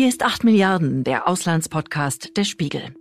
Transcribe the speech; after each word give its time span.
Hier 0.00 0.08
ist 0.08 0.22
8 0.22 0.44
Milliarden, 0.44 1.04
der 1.04 1.28
Auslandspodcast 1.28 2.34
der 2.38 2.44
Spiegel. 2.44 2.94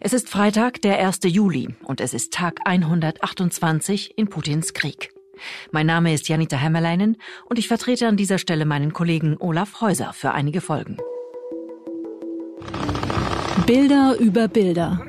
Es 0.00 0.14
ist 0.14 0.30
Freitag, 0.30 0.80
der 0.80 1.06
1. 1.06 1.18
Juli 1.24 1.68
und 1.84 2.00
es 2.00 2.14
ist 2.14 2.32
Tag 2.32 2.60
128 2.64 4.16
in 4.16 4.30
Putins 4.30 4.72
Krieg. 4.72 5.12
Mein 5.70 5.84
Name 5.84 6.14
ist 6.14 6.30
Janita 6.30 6.56
Hämmerleinen 6.56 7.18
und 7.44 7.58
ich 7.58 7.68
vertrete 7.68 8.08
an 8.08 8.16
dieser 8.16 8.38
Stelle 8.38 8.64
meinen 8.64 8.94
Kollegen 8.94 9.36
Olaf 9.38 9.82
Häuser 9.82 10.14
für 10.14 10.32
einige 10.32 10.62
Folgen. 10.62 10.96
Bilder 13.66 14.16
über 14.18 14.48
Bilder. 14.48 15.02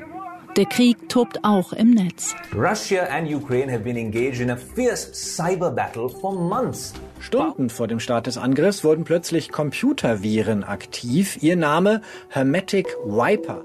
Der 0.54 0.66
Krieg 0.66 1.08
tobt 1.08 1.44
auch 1.44 1.72
im 1.72 1.92
Netz. 1.92 2.36
Russia 2.54 3.04
and 3.04 3.26
Ukraine 3.32 3.72
have 3.72 3.84
been 3.84 3.96
engaged 3.96 4.42
in 4.42 4.50
a 4.50 4.56
fierce 4.56 5.14
cyber 5.14 5.70
battle 5.70 6.10
for 6.10 6.34
months. 6.34 6.92
Stunden 7.20 7.70
vor 7.70 7.88
dem 7.88 8.00
Start 8.00 8.26
des 8.26 8.38
Angriffs 8.38 8.84
wurden 8.84 9.04
plötzlich 9.04 9.50
Computerviren 9.50 10.64
aktiv. 10.64 11.42
Ihr 11.42 11.56
Name 11.56 12.02
Hermetic 12.28 12.86
Wiper. 13.04 13.64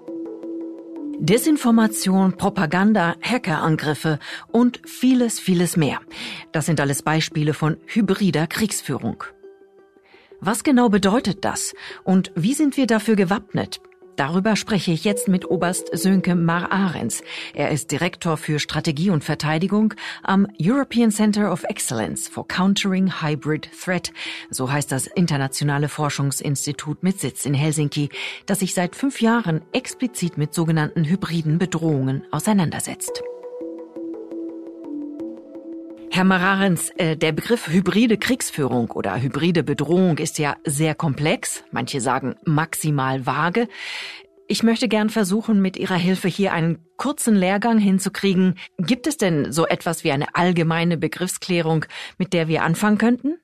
Desinformation, 1.19 2.33
Propaganda, 2.33 3.15
Hackerangriffe 3.21 4.19
und 4.51 4.81
vieles, 4.85 5.39
vieles 5.39 5.77
mehr. 5.77 5.99
Das 6.51 6.65
sind 6.65 6.81
alles 6.81 7.03
Beispiele 7.03 7.53
von 7.53 7.77
hybrider 7.85 8.47
Kriegsführung. 8.47 9.23
Was 10.41 10.63
genau 10.63 10.89
bedeutet 10.89 11.45
das 11.45 11.73
und 12.03 12.31
wie 12.35 12.53
sind 12.53 12.75
wir 12.75 12.87
dafür 12.87 13.15
gewappnet? 13.15 13.79
Darüber 14.15 14.55
spreche 14.55 14.91
ich 14.91 15.03
jetzt 15.03 15.27
mit 15.27 15.49
Oberst 15.49 15.89
Sönke 15.97 16.35
Mar-Ahrens. 16.35 17.23
Er 17.53 17.71
ist 17.71 17.91
Direktor 17.91 18.37
für 18.37 18.59
Strategie 18.59 19.09
und 19.09 19.23
Verteidigung 19.23 19.95
am 20.21 20.47
European 20.61 21.09
Center 21.09 21.51
of 21.51 21.63
Excellence 21.63 22.27
for 22.27 22.47
Countering 22.47 23.21
Hybrid 23.21 23.69
Threat. 23.83 24.11
So 24.51 24.71
heißt 24.71 24.91
das 24.91 25.07
internationale 25.07 25.89
Forschungsinstitut 25.89 27.01
mit 27.01 27.19
Sitz 27.19 27.45
in 27.45 27.55
Helsinki, 27.55 28.09
das 28.45 28.59
sich 28.59 28.73
seit 28.73 28.95
fünf 28.95 29.19
Jahren 29.21 29.61
explizit 29.71 30.37
mit 30.37 30.53
sogenannten 30.53 31.05
hybriden 31.05 31.57
Bedrohungen 31.57 32.23
auseinandersetzt. 32.31 33.23
Herr 36.15 36.25
Mararens, 36.25 36.91
äh, 36.97 37.17
der 37.17 37.31
Begriff 37.31 37.69
hybride 37.69 38.19
Kriegsführung 38.19 38.91
oder 38.91 39.19
hybride 39.19 39.63
Bedrohung 39.63 40.19
ist 40.19 40.37
ja 40.37 40.57
sehr 40.63 40.93
komplex. 40.93 41.63
Manche 41.71 42.01
sagen 42.01 42.35
maximal 42.45 43.25
vage. 43.25 43.67
Ich 44.47 44.61
möchte 44.61 44.87
gern 44.87 45.09
versuchen, 45.09 45.59
mit 45.59 45.75
Ihrer 45.75 45.95
Hilfe 45.95 46.27
hier 46.27 46.53
einen 46.53 46.85
kurzen 46.97 47.33
Lehrgang 47.33 47.79
hinzukriegen. 47.79 48.59
Gibt 48.77 49.07
es 49.07 49.17
denn 49.17 49.51
so 49.51 49.65
etwas 49.65 50.03
wie 50.03 50.11
eine 50.11 50.35
allgemeine 50.35 50.97
Begriffsklärung, 50.97 51.85
mit 52.19 52.33
der 52.33 52.47
wir 52.47 52.61
anfangen 52.61 52.99
könnten? 52.99 53.39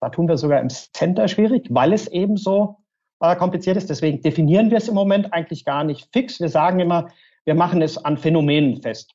Da 0.00 0.08
tun 0.08 0.28
wir 0.28 0.36
sogar 0.36 0.60
im 0.60 0.70
Center 0.70 1.26
schwierig, 1.26 1.66
weil 1.70 1.92
es 1.92 2.06
eben 2.06 2.36
so 2.36 2.76
äh, 3.18 3.34
kompliziert 3.34 3.76
ist. 3.76 3.90
Deswegen 3.90 4.22
definieren 4.22 4.70
wir 4.70 4.78
es 4.78 4.86
im 4.86 4.94
Moment 4.94 5.32
eigentlich 5.32 5.64
gar 5.64 5.82
nicht 5.82 6.08
fix. 6.12 6.38
Wir 6.38 6.48
sagen 6.48 6.78
immer, 6.78 7.08
wir 7.44 7.56
machen 7.56 7.82
es 7.82 7.98
an 7.98 8.18
Phänomenen 8.18 8.82
fest. 8.82 9.14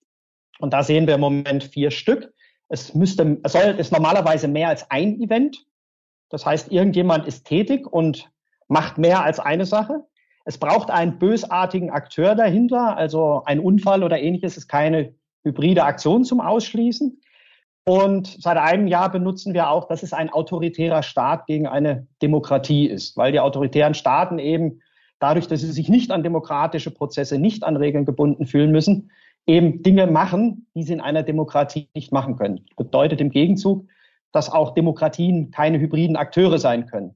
Und 0.60 0.74
da 0.74 0.84
sehen 0.84 1.08
wir 1.08 1.16
im 1.16 1.22
Moment 1.22 1.64
vier 1.64 1.92
Stück. 1.92 2.34
Es 2.70 2.94
müsste, 2.94 3.40
es 3.44 3.52
soll, 3.52 3.76
ist 3.78 3.92
normalerweise 3.92 4.48
mehr 4.48 4.70
als 4.70 4.90
ein 4.90 5.20
Event. 5.20 5.66
Das 6.30 6.46
heißt, 6.46 6.72
irgendjemand 6.72 7.26
ist 7.26 7.46
tätig 7.46 7.92
und 7.92 8.32
macht 8.68 8.98
mehr 8.98 9.24
als 9.24 9.40
eine 9.40 9.66
Sache. 9.66 10.06
Es 10.46 10.58
braucht 10.58 10.90
einen 10.90 11.20
bösartigen 11.20 11.90
Akteur 11.90 12.36
dahinter, 12.36 12.96
also 12.96 13.44
ein 13.46 13.60
Unfall 13.60 14.04
oder 14.04 14.20
ähnliches 14.20 14.58
ist 14.58 14.68
keine 14.68 15.14
hybride 15.44 15.84
Aktion 15.84 16.24
zum 16.24 16.40
Ausschließen. 16.40 17.22
Und 17.86 18.28
seit 18.40 18.58
einem 18.58 18.88
Jahr 18.88 19.12
benutzen 19.12 19.54
wir 19.56 19.70
auch, 19.70 19.88
dass 19.88 20.04
es 20.04 20.14
ein 20.14 20.30
autoritärer 20.30 21.02
Staat 21.02 21.48
gegen 21.48 21.66
eine 21.66 22.08
Demokratie 22.22 22.88
ist, 22.88 23.18
weil 23.18 23.32
die 23.32 23.40
autoritären 23.40 23.96
Staaten 23.96 24.38
eben 24.38 24.82
dadurch, 25.18 25.48
dass 25.48 25.62
sie 25.62 25.72
sich 25.72 25.90
nicht 25.90 26.12
an 26.12 26.24
demokratische 26.24 26.92
Prozesse, 26.92 27.40
nicht 27.40 27.64
an 27.64 27.78
Regeln 27.78 28.06
gebunden 28.06 28.46
fühlen 28.46 28.72
müssen, 28.72 29.12
eben 29.50 29.82
Dinge 29.82 30.06
machen, 30.06 30.68
die 30.76 30.84
sie 30.84 30.94
in 30.94 31.02
einer 31.02 31.24
Demokratie 31.24 31.90
nicht 31.96 32.14
machen 32.14 32.38
können. 32.38 32.66
Bedeutet 32.78 33.20
im 33.20 33.32
Gegenzug, 33.32 33.88
dass 34.32 34.52
auch 34.52 34.76
Demokratien 34.76 35.50
keine 35.50 35.80
hybriden 35.80 36.16
Akteure 36.16 36.60
sein 36.60 36.86
können. 36.86 37.16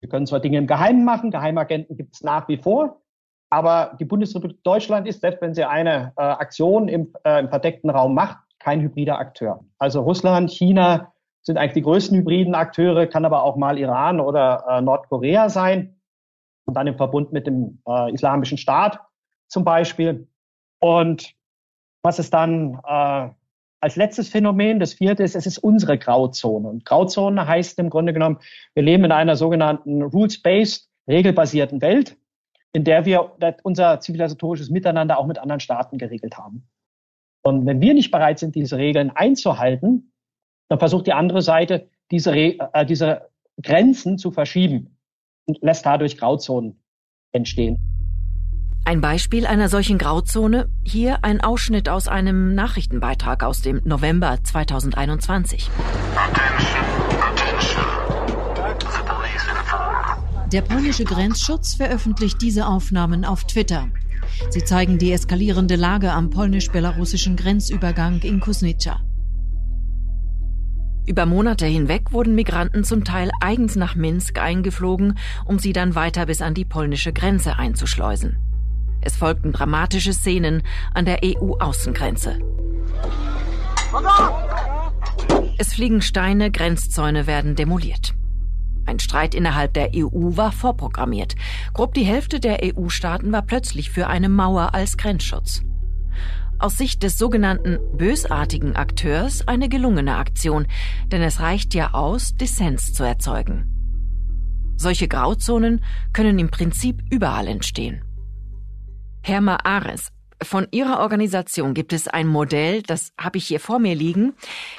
Wir 0.00 0.08
können 0.08 0.26
zwar 0.26 0.40
Dinge 0.40 0.58
im 0.58 0.66
Geheimen 0.66 1.04
machen, 1.04 1.30
Geheimagenten 1.30 1.96
gibt 1.96 2.16
es 2.16 2.22
nach 2.22 2.48
wie 2.48 2.56
vor, 2.56 3.02
aber 3.50 3.96
die 4.00 4.04
Bundesrepublik 4.04 4.62
Deutschland 4.64 5.06
ist, 5.06 5.20
selbst 5.20 5.40
wenn 5.42 5.54
sie 5.54 5.64
eine 5.64 6.12
äh, 6.16 6.22
Aktion 6.22 6.88
im, 6.88 7.12
äh, 7.24 7.38
im 7.38 7.48
verdeckten 7.48 7.90
Raum 7.90 8.14
macht, 8.14 8.38
kein 8.58 8.80
hybrider 8.80 9.18
Akteur. 9.18 9.64
Also 9.78 10.02
Russland, 10.02 10.50
China 10.50 11.12
sind 11.42 11.56
eigentlich 11.56 11.74
die 11.74 11.82
größten 11.82 12.18
hybriden 12.18 12.54
Akteure, 12.54 13.06
kann 13.06 13.24
aber 13.24 13.44
auch 13.44 13.56
mal 13.56 13.78
Iran 13.78 14.18
oder 14.20 14.64
äh, 14.68 14.80
Nordkorea 14.80 15.48
sein 15.48 16.00
und 16.64 16.74
dann 16.74 16.88
im 16.88 16.96
Verbund 16.96 17.32
mit 17.32 17.46
dem 17.46 17.80
äh, 17.86 18.12
Islamischen 18.12 18.58
Staat 18.58 19.00
zum 19.46 19.64
Beispiel. 19.64 20.26
Und 20.80 21.34
was 22.02 22.18
ist 22.18 22.32
dann 22.32 22.80
äh, 22.86 23.28
als 23.80 23.96
letztes 23.96 24.28
Phänomen, 24.28 24.78
das 24.78 24.94
vierte 24.94 25.22
ist, 25.22 25.34
es 25.34 25.46
ist 25.46 25.58
unsere 25.58 25.98
Grauzone. 25.98 26.68
Und 26.68 26.84
Grauzone 26.84 27.46
heißt 27.46 27.78
im 27.78 27.90
Grunde 27.90 28.12
genommen, 28.12 28.38
wir 28.74 28.82
leben 28.82 29.04
in 29.04 29.12
einer 29.12 29.36
sogenannten 29.36 30.02
rules-based, 30.02 30.88
regelbasierten 31.08 31.80
Welt, 31.80 32.16
in 32.72 32.84
der 32.84 33.06
wir 33.06 33.32
unser 33.62 34.00
zivilisatorisches 34.00 34.70
Miteinander 34.70 35.18
auch 35.18 35.26
mit 35.26 35.38
anderen 35.38 35.60
Staaten 35.60 35.98
geregelt 35.98 36.36
haben. 36.36 36.68
Und 37.42 37.66
wenn 37.66 37.80
wir 37.80 37.94
nicht 37.94 38.10
bereit 38.10 38.38
sind, 38.38 38.54
diese 38.54 38.76
Regeln 38.76 39.10
einzuhalten, 39.10 40.12
dann 40.68 40.78
versucht 40.78 41.06
die 41.06 41.14
andere 41.14 41.42
Seite, 41.42 41.88
diese, 42.10 42.32
äh, 42.34 42.86
diese 42.86 43.30
Grenzen 43.62 44.18
zu 44.18 44.30
verschieben 44.30 44.98
und 45.46 45.60
lässt 45.62 45.86
dadurch 45.86 46.18
Grauzonen 46.18 46.82
entstehen. 47.32 47.99
Ein 48.84 49.00
Beispiel 49.00 49.46
einer 49.46 49.68
solchen 49.68 49.98
Grauzone, 49.98 50.68
hier 50.82 51.22
ein 51.22 51.40
Ausschnitt 51.40 51.88
aus 51.88 52.08
einem 52.08 52.54
Nachrichtenbeitrag 52.54 53.44
aus 53.44 53.60
dem 53.60 53.80
November 53.84 54.38
2021. 54.42 55.70
Der 60.52 60.62
polnische 60.62 61.04
Grenzschutz 61.04 61.74
veröffentlicht 61.74 62.42
diese 62.42 62.66
Aufnahmen 62.66 63.24
auf 63.24 63.44
Twitter. 63.44 63.88
Sie 64.48 64.64
zeigen 64.64 64.98
die 64.98 65.12
eskalierende 65.12 65.76
Lage 65.76 66.10
am 66.12 66.30
polnisch-belarussischen 66.30 67.36
Grenzübergang 67.36 68.20
in 68.22 68.40
Kusnica. 68.40 69.00
Über 71.06 71.26
Monate 71.26 71.66
hinweg 71.66 72.12
wurden 72.12 72.34
Migranten 72.34 72.82
zum 72.82 73.04
Teil 73.04 73.30
eigens 73.40 73.76
nach 73.76 73.94
Minsk 73.94 74.38
eingeflogen, 74.38 75.18
um 75.44 75.58
sie 75.58 75.72
dann 75.72 75.94
weiter 75.94 76.26
bis 76.26 76.42
an 76.42 76.54
die 76.54 76.64
polnische 76.64 77.12
Grenze 77.12 77.56
einzuschleusen. 77.56 78.49
Es 79.00 79.16
folgten 79.16 79.52
dramatische 79.52 80.12
Szenen 80.12 80.62
an 80.94 81.04
der 81.04 81.20
EU-Außengrenze. 81.24 82.38
Es 85.58 85.74
fliegen 85.74 86.02
Steine, 86.02 86.50
Grenzzäune 86.50 87.26
werden 87.26 87.56
demoliert. 87.56 88.14
Ein 88.86 88.98
Streit 88.98 89.34
innerhalb 89.34 89.74
der 89.74 89.90
EU 89.94 90.36
war 90.36 90.52
vorprogrammiert. 90.52 91.36
Grob 91.74 91.94
die 91.94 92.04
Hälfte 92.04 92.40
der 92.40 92.58
EU-Staaten 92.62 93.30
war 93.32 93.42
plötzlich 93.42 93.90
für 93.90 94.06
eine 94.06 94.28
Mauer 94.28 94.74
als 94.74 94.96
Grenzschutz. 94.96 95.62
Aus 96.58 96.76
Sicht 96.76 97.02
des 97.02 97.16
sogenannten 97.16 97.78
bösartigen 97.96 98.76
Akteurs 98.76 99.48
eine 99.48 99.68
gelungene 99.68 100.16
Aktion, 100.16 100.66
denn 101.06 101.22
es 101.22 101.40
reicht 101.40 101.72
ja 101.74 101.94
aus, 101.94 102.34
Dissens 102.36 102.92
zu 102.92 103.02
erzeugen. 103.02 104.74
Solche 104.76 105.08
Grauzonen 105.08 105.82
können 106.12 106.38
im 106.38 106.50
Prinzip 106.50 107.02
überall 107.10 107.48
entstehen. 107.48 108.02
Herr 109.22 109.40
Maares, 109.40 110.08
von 110.42 110.66
Ihrer 110.70 111.00
Organisation 111.00 111.74
gibt 111.74 111.92
es 111.92 112.08
ein 112.08 112.26
Modell, 112.26 112.82
das 112.82 113.12
habe 113.18 113.36
ich 113.36 113.46
hier 113.46 113.60
vor 113.60 113.78
mir 113.78 113.94
liegen. 113.94 114.32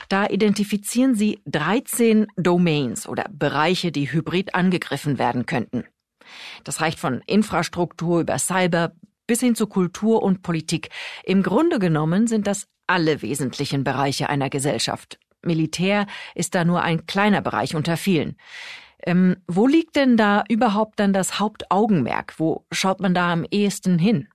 Da 0.09 0.25
identifizieren 0.25 1.13
Sie 1.13 1.39
13 1.45 2.25
Domains 2.35 3.07
oder 3.07 3.25
Bereiche, 3.31 3.91
die 3.91 4.11
hybrid 4.11 4.55
angegriffen 4.55 5.19
werden 5.19 5.45
könnten. 5.45 5.85
Das 6.63 6.81
reicht 6.81 6.99
von 6.99 7.21
Infrastruktur 7.27 8.21
über 8.21 8.39
Cyber 8.39 8.93
bis 9.27 9.41
hin 9.41 9.55
zu 9.55 9.67
Kultur 9.67 10.23
und 10.23 10.41
Politik. 10.41 10.89
Im 11.23 11.43
Grunde 11.43 11.77
genommen 11.77 12.25
sind 12.25 12.47
das 12.47 12.67
alle 12.87 13.21
wesentlichen 13.21 13.83
Bereiche 13.83 14.29
einer 14.29 14.49
Gesellschaft. 14.49 15.19
Militär 15.43 16.07
ist 16.33 16.55
da 16.55 16.65
nur 16.65 16.81
ein 16.81 17.05
kleiner 17.05 17.41
Bereich 17.41 17.75
unter 17.75 17.97
vielen. 17.97 18.35
Ähm, 19.03 19.37
wo 19.47 19.67
liegt 19.67 19.95
denn 19.95 20.17
da 20.17 20.43
überhaupt 20.49 20.99
dann 20.99 21.13
das 21.13 21.39
Hauptaugenmerk? 21.39 22.35
Wo 22.37 22.65
schaut 22.71 22.99
man 22.99 23.13
da 23.13 23.31
am 23.31 23.45
ehesten 23.49 23.97
hin? 23.97 24.27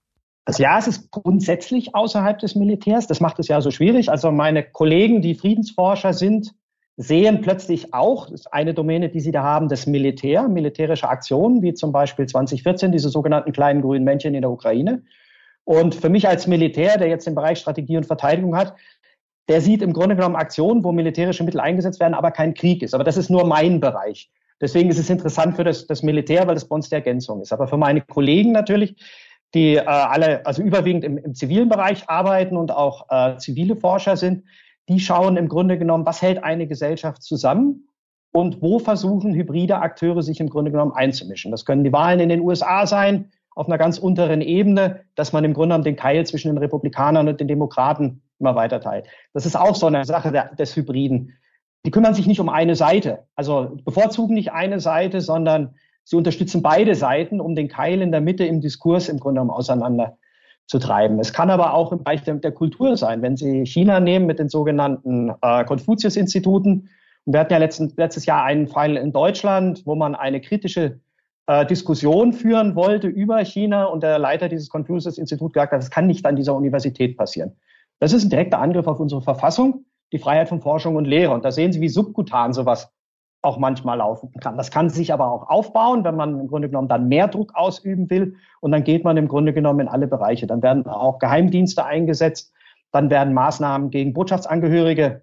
Also 0.46 0.62
ja, 0.62 0.78
es 0.78 0.86
ist 0.86 1.10
grundsätzlich 1.10 1.94
außerhalb 1.94 2.38
des 2.38 2.54
Militärs. 2.54 3.08
Das 3.08 3.20
macht 3.20 3.40
es 3.40 3.48
ja 3.48 3.60
so 3.60 3.72
schwierig. 3.72 4.10
Also 4.10 4.30
meine 4.30 4.62
Kollegen, 4.62 5.20
die 5.20 5.34
Friedensforscher 5.34 6.12
sind, 6.12 6.54
sehen 6.96 7.40
plötzlich 7.42 7.92
auch, 7.92 8.30
das 8.30 8.40
ist 8.40 8.52
eine 8.52 8.72
Domäne, 8.72 9.08
die 9.08 9.20
sie 9.20 9.32
da 9.32 9.42
haben, 9.42 9.68
das 9.68 9.86
Militär, 9.86 10.48
militärische 10.48 11.08
Aktionen, 11.08 11.62
wie 11.62 11.74
zum 11.74 11.90
Beispiel 11.92 12.26
2014 12.26 12.92
diese 12.92 13.08
sogenannten 13.08 13.52
kleinen 13.52 13.82
grünen 13.82 14.04
Männchen 14.04 14.34
in 14.34 14.40
der 14.40 14.50
Ukraine. 14.50 15.02
Und 15.64 15.96
für 15.96 16.08
mich 16.08 16.28
als 16.28 16.46
Militär, 16.46 16.96
der 16.96 17.08
jetzt 17.08 17.26
den 17.26 17.34
Bereich 17.34 17.58
Strategie 17.58 17.96
und 17.96 18.06
Verteidigung 18.06 18.56
hat, 18.56 18.74
der 19.48 19.60
sieht 19.60 19.82
im 19.82 19.92
Grunde 19.92 20.14
genommen 20.14 20.36
Aktionen, 20.36 20.84
wo 20.84 20.92
militärische 20.92 21.42
Mittel 21.42 21.60
eingesetzt 21.60 21.98
werden, 21.98 22.14
aber 22.14 22.30
kein 22.30 22.54
Krieg 22.54 22.82
ist. 22.82 22.94
Aber 22.94 23.04
das 23.04 23.16
ist 23.16 23.30
nur 23.30 23.44
mein 23.46 23.80
Bereich. 23.80 24.30
Deswegen 24.60 24.88
ist 24.88 24.98
es 24.98 25.10
interessant 25.10 25.56
für 25.56 25.64
das, 25.64 25.86
das 25.86 26.02
Militär, 26.02 26.46
weil 26.46 26.54
das 26.54 26.68
bei 26.68 26.74
uns 26.76 26.88
die 26.88 26.94
Ergänzung 26.94 27.42
ist. 27.42 27.52
Aber 27.52 27.66
für 27.66 27.76
meine 27.76 28.00
Kollegen 28.00 28.52
natürlich, 28.52 28.96
die 29.54 29.76
äh, 29.76 29.84
alle, 29.84 30.44
also 30.46 30.62
überwiegend 30.62 31.04
im, 31.04 31.18
im 31.18 31.34
zivilen 31.34 31.68
Bereich 31.68 32.08
arbeiten 32.08 32.56
und 32.56 32.70
auch 32.70 33.06
äh, 33.10 33.36
zivile 33.38 33.76
Forscher 33.76 34.16
sind, 34.16 34.44
die 34.88 35.00
schauen 35.00 35.36
im 35.36 35.48
Grunde 35.48 35.78
genommen, 35.78 36.06
was 36.06 36.22
hält 36.22 36.42
eine 36.42 36.66
Gesellschaft 36.66 37.22
zusammen 37.22 37.88
und 38.32 38.60
wo 38.62 38.78
versuchen 38.78 39.34
hybride 39.34 39.78
Akteure 39.78 40.22
sich 40.22 40.40
im 40.40 40.50
Grunde 40.50 40.70
genommen 40.70 40.92
einzumischen. 40.92 41.50
Das 41.50 41.64
können 41.64 41.84
die 41.84 41.92
Wahlen 41.92 42.20
in 42.20 42.28
den 42.28 42.40
USA 42.40 42.86
sein, 42.86 43.30
auf 43.54 43.66
einer 43.66 43.78
ganz 43.78 43.98
unteren 43.98 44.42
Ebene, 44.42 45.00
dass 45.14 45.32
man 45.32 45.42
im 45.44 45.54
Grunde 45.54 45.68
genommen 45.68 45.84
den 45.84 45.96
Keil 45.96 46.26
zwischen 46.26 46.48
den 46.48 46.58
Republikanern 46.58 47.26
und 47.26 47.40
den 47.40 47.48
Demokraten 47.48 48.22
immer 48.38 48.54
weiter 48.54 48.80
teilt. 48.80 49.06
Das 49.32 49.46
ist 49.46 49.56
auch 49.56 49.74
so 49.74 49.86
eine 49.86 50.04
Sache 50.04 50.30
der, 50.30 50.54
des 50.54 50.76
Hybriden. 50.76 51.32
Die 51.86 51.90
kümmern 51.90 52.12
sich 52.12 52.26
nicht 52.26 52.40
um 52.40 52.50
eine 52.50 52.76
Seite, 52.76 53.24
also 53.34 53.78
bevorzugen 53.84 54.34
nicht 54.34 54.52
eine 54.52 54.80
Seite, 54.80 55.22
sondern 55.22 55.76
sie 56.06 56.16
unterstützen 56.16 56.62
beide 56.62 56.94
Seiten, 56.94 57.40
um 57.40 57.56
den 57.56 57.68
Keil 57.68 58.00
in 58.00 58.12
der 58.12 58.20
Mitte 58.20 58.44
im 58.44 58.60
Diskurs 58.60 59.08
im 59.08 59.18
Grunde 59.18 59.40
genommen 59.40 59.50
auseinander 59.50 60.16
zu 60.66 60.78
treiben. 60.78 61.18
Es 61.18 61.32
kann 61.32 61.50
aber 61.50 61.74
auch 61.74 61.90
im 61.90 61.98
Bereich 61.98 62.22
der, 62.22 62.36
der 62.36 62.52
Kultur 62.52 62.96
sein. 62.96 63.22
Wenn 63.22 63.36
Sie 63.36 63.66
China 63.66 63.98
nehmen 63.98 64.26
mit 64.26 64.38
den 64.38 64.48
sogenannten 64.48 65.32
äh, 65.42 65.64
Konfuzius-Instituten, 65.64 66.88
und 67.24 67.32
wir 67.32 67.40
hatten 67.40 67.52
ja 67.52 67.58
letzten, 67.58 67.92
letztes 67.96 68.24
Jahr 68.24 68.44
einen 68.44 68.68
Fall 68.68 68.96
in 68.96 69.12
Deutschland, 69.12 69.82
wo 69.84 69.96
man 69.96 70.14
eine 70.14 70.40
kritische 70.40 71.00
äh, 71.48 71.66
Diskussion 71.66 72.32
führen 72.32 72.76
wollte 72.76 73.08
über 73.08 73.44
China 73.44 73.86
und 73.86 74.04
der 74.04 74.20
Leiter 74.20 74.48
dieses 74.48 74.68
Confucius-Instituts 74.68 75.54
gesagt 75.54 75.72
hat, 75.72 75.80
das 75.80 75.90
kann 75.90 76.06
nicht 76.06 76.24
an 76.24 76.36
dieser 76.36 76.54
Universität 76.54 77.16
passieren. 77.16 77.56
Das 77.98 78.12
ist 78.12 78.24
ein 78.24 78.30
direkter 78.30 78.60
Angriff 78.60 78.86
auf 78.86 79.00
unsere 79.00 79.22
Verfassung, 79.22 79.86
die 80.12 80.18
Freiheit 80.18 80.48
von 80.48 80.60
Forschung 80.60 80.94
und 80.94 81.04
Lehre. 81.04 81.34
Und 81.34 81.44
da 81.44 81.50
sehen 81.50 81.72
Sie, 81.72 81.80
wie 81.80 81.88
subkutan 81.88 82.52
sowas 82.52 82.92
auch 83.46 83.58
manchmal 83.58 83.98
laufen 83.98 84.30
kann. 84.40 84.56
Das 84.56 84.70
kann 84.70 84.90
sich 84.90 85.12
aber 85.12 85.30
auch 85.30 85.48
aufbauen, 85.48 86.04
wenn 86.04 86.16
man 86.16 86.40
im 86.40 86.48
Grunde 86.48 86.68
genommen 86.68 86.88
dann 86.88 87.08
mehr 87.08 87.28
Druck 87.28 87.54
ausüben 87.54 88.10
will. 88.10 88.34
Und 88.60 88.72
dann 88.72 88.84
geht 88.84 89.04
man 89.04 89.16
im 89.16 89.28
Grunde 89.28 89.52
genommen 89.52 89.80
in 89.80 89.88
alle 89.88 90.08
Bereiche. 90.08 90.46
Dann 90.46 90.62
werden 90.62 90.86
auch 90.86 91.18
Geheimdienste 91.18 91.84
eingesetzt. 91.84 92.52
Dann 92.90 93.08
werden 93.08 93.32
Maßnahmen 93.32 93.90
gegen 93.90 94.12
Botschaftsangehörige 94.12 95.22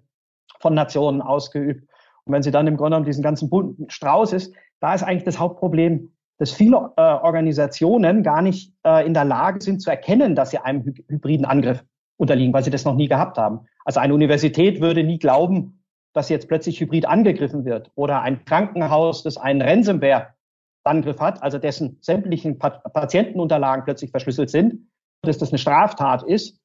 von 0.58 0.74
Nationen 0.74 1.20
ausgeübt. 1.20 1.88
Und 2.24 2.32
wenn 2.32 2.42
Sie 2.42 2.50
dann 2.50 2.66
im 2.66 2.76
Grunde 2.76 2.92
genommen 2.92 3.04
diesen 3.04 3.22
ganzen 3.22 3.50
bunten 3.50 3.90
Strauß 3.90 4.32
ist, 4.32 4.54
da 4.80 4.94
ist 4.94 5.02
eigentlich 5.02 5.24
das 5.24 5.38
Hauptproblem, 5.38 6.10
dass 6.38 6.50
viele 6.50 6.92
äh, 6.96 7.00
Organisationen 7.00 8.22
gar 8.22 8.42
nicht 8.42 8.72
äh, 8.84 9.06
in 9.06 9.14
der 9.14 9.24
Lage 9.24 9.62
sind 9.62 9.80
zu 9.80 9.90
erkennen, 9.90 10.34
dass 10.34 10.50
sie 10.50 10.58
einem 10.58 10.84
hy 10.84 10.92
hybriden 11.08 11.44
Angriff 11.46 11.84
unterliegen, 12.16 12.52
weil 12.52 12.64
sie 12.64 12.70
das 12.70 12.84
noch 12.84 12.94
nie 12.94 13.08
gehabt 13.08 13.38
haben. 13.38 13.60
Also 13.84 14.00
eine 14.00 14.14
Universität 14.14 14.80
würde 14.80 15.04
nie 15.04 15.18
glauben, 15.18 15.83
dass 16.14 16.28
jetzt 16.28 16.48
plötzlich 16.48 16.80
hybrid 16.80 17.06
angegriffen 17.06 17.64
wird 17.64 17.90
oder 17.96 18.22
ein 18.22 18.44
Krankenhaus, 18.44 19.22
das 19.22 19.36
einen 19.36 19.60
Ransomware-Angriff 19.60 21.20
hat, 21.20 21.42
also 21.42 21.58
dessen 21.58 21.98
sämtlichen 22.00 22.58
Patientenunterlagen 22.58 23.84
plötzlich 23.84 24.10
verschlüsselt 24.10 24.48
sind, 24.48 24.88
dass 25.22 25.38
das 25.38 25.50
eine 25.50 25.58
Straftat 25.58 26.22
ist 26.22 26.60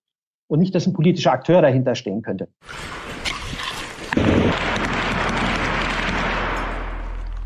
und 0.47 0.59
nicht, 0.59 0.73
dass 0.73 0.87
ein 0.87 0.93
politischer 0.93 1.31
Akteur 1.31 1.61
dahinter 1.61 1.95
stehen 1.95 2.21
könnte. 2.21 2.47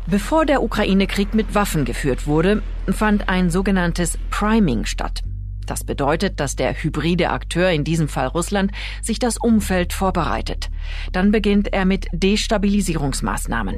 Bevor 0.06 0.44
der 0.44 0.62
Ukraine-Krieg 0.62 1.34
mit 1.34 1.54
Waffen 1.54 1.84
geführt 1.84 2.26
wurde, 2.26 2.62
fand 2.88 3.28
ein 3.28 3.50
sogenanntes 3.50 4.18
Priming 4.30 4.84
statt. 4.84 5.22
Das 5.66 5.84
bedeutet, 5.84 6.40
dass 6.40 6.56
der 6.56 6.74
hybride 6.74 7.30
Akteur, 7.30 7.70
in 7.70 7.84
diesem 7.84 8.08
Fall 8.08 8.26
Russland, 8.26 8.72
sich 9.02 9.18
das 9.18 9.36
Umfeld 9.36 9.92
vorbereitet. 9.92 10.70
Dann 11.12 11.30
beginnt 11.30 11.72
er 11.72 11.84
mit 11.84 12.06
Destabilisierungsmaßnahmen. 12.12 13.76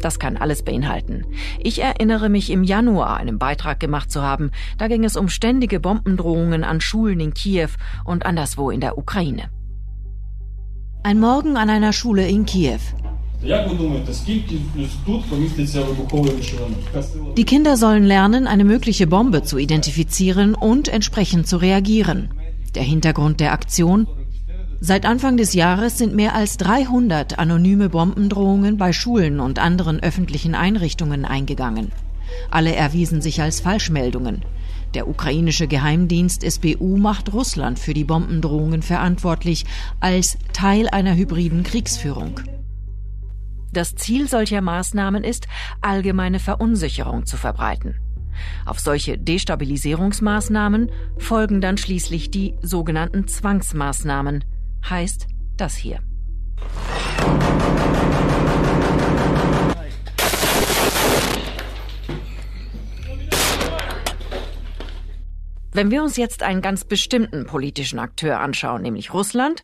Das 0.00 0.18
kann 0.18 0.36
alles 0.36 0.62
beinhalten. 0.62 1.24
Ich 1.58 1.82
erinnere 1.82 2.28
mich 2.28 2.50
im 2.50 2.62
Januar 2.62 3.16
einen 3.16 3.38
Beitrag 3.38 3.80
gemacht 3.80 4.12
zu 4.12 4.22
haben. 4.22 4.52
Da 4.78 4.86
ging 4.86 5.04
es 5.04 5.16
um 5.16 5.28
ständige 5.28 5.80
Bombendrohungen 5.80 6.62
an 6.62 6.80
Schulen 6.80 7.18
in 7.20 7.34
Kiew 7.34 7.70
und 8.04 8.24
anderswo 8.24 8.70
in 8.70 8.80
der 8.80 8.96
Ukraine. 8.96 9.50
Ein 11.02 11.18
Morgen 11.18 11.56
an 11.56 11.70
einer 11.70 11.92
Schule 11.92 12.28
in 12.28 12.46
Kiew. 12.46 12.80
Die 17.36 17.44
Kinder 17.44 17.76
sollen 17.76 18.04
lernen, 18.04 18.46
eine 18.48 18.64
mögliche 18.64 19.06
Bombe 19.06 19.44
zu 19.44 19.58
identifizieren 19.58 20.54
und 20.56 20.88
entsprechend 20.88 21.46
zu 21.46 21.56
reagieren. 21.58 22.30
Der 22.74 22.82
Hintergrund 22.82 23.38
der 23.38 23.52
Aktion? 23.52 24.08
Seit 24.80 25.06
Anfang 25.06 25.36
des 25.36 25.54
Jahres 25.54 25.98
sind 25.98 26.14
mehr 26.14 26.34
als 26.34 26.56
300 26.56 27.38
anonyme 27.38 27.88
Bombendrohungen 27.88 28.76
bei 28.76 28.92
Schulen 28.92 29.38
und 29.38 29.60
anderen 29.60 30.00
öffentlichen 30.02 30.54
Einrichtungen 30.54 31.24
eingegangen. 31.24 31.92
Alle 32.50 32.74
erwiesen 32.74 33.22
sich 33.22 33.40
als 33.40 33.60
Falschmeldungen. 33.60 34.42
Der 34.94 35.08
ukrainische 35.08 35.68
Geheimdienst 35.68 36.42
SBU 36.42 36.96
macht 36.96 37.32
Russland 37.32 37.78
für 37.78 37.94
die 37.94 38.04
Bombendrohungen 38.04 38.82
verantwortlich 38.82 39.64
als 40.00 40.38
Teil 40.52 40.88
einer 40.88 41.14
hybriden 41.14 41.62
Kriegsführung. 41.62 42.40
Das 43.72 43.94
Ziel 43.94 44.28
solcher 44.28 44.62
Maßnahmen 44.62 45.24
ist, 45.24 45.46
allgemeine 45.80 46.38
Verunsicherung 46.38 47.26
zu 47.26 47.36
verbreiten. 47.36 47.96
Auf 48.64 48.78
solche 48.80 49.18
Destabilisierungsmaßnahmen 49.18 50.90
folgen 51.18 51.60
dann 51.60 51.76
schließlich 51.76 52.30
die 52.30 52.54
sogenannten 52.62 53.26
Zwangsmaßnahmen, 53.26 54.44
heißt 54.88 55.26
das 55.56 55.76
hier. 55.76 56.00
Wenn 65.78 65.92
wir 65.92 66.02
uns 66.02 66.16
jetzt 66.16 66.42
einen 66.42 66.60
ganz 66.60 66.84
bestimmten 66.84 67.46
politischen 67.46 68.00
Akteur 68.00 68.40
anschauen, 68.40 68.82
nämlich 68.82 69.14
Russland, 69.14 69.62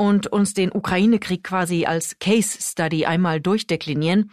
und 0.00 0.28
uns 0.28 0.54
den 0.54 0.72
Ukraine-Krieg 0.72 1.44
quasi 1.44 1.84
als 1.84 2.18
Case 2.18 2.56
Study 2.58 3.04
einmal 3.04 3.38
durchdeklinieren, 3.38 4.30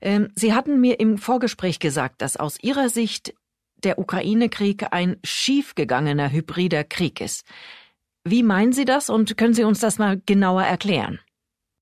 ähm, 0.00 0.28
Sie 0.34 0.54
hatten 0.54 0.80
mir 0.80 0.98
im 0.98 1.18
Vorgespräch 1.18 1.78
gesagt, 1.78 2.22
dass 2.22 2.38
aus 2.38 2.58
Ihrer 2.62 2.88
Sicht 2.88 3.34
der 3.76 3.98
Ukraine-Krieg 3.98 4.86
ein 4.92 5.16
schiefgegangener 5.22 6.32
hybrider 6.32 6.84
Krieg 6.84 7.20
ist. 7.20 7.44
Wie 8.24 8.42
meinen 8.42 8.72
Sie 8.72 8.86
das 8.86 9.10
und 9.10 9.36
können 9.36 9.52
Sie 9.52 9.64
uns 9.64 9.80
das 9.80 9.98
mal 9.98 10.22
genauer 10.24 10.62
erklären? 10.62 11.20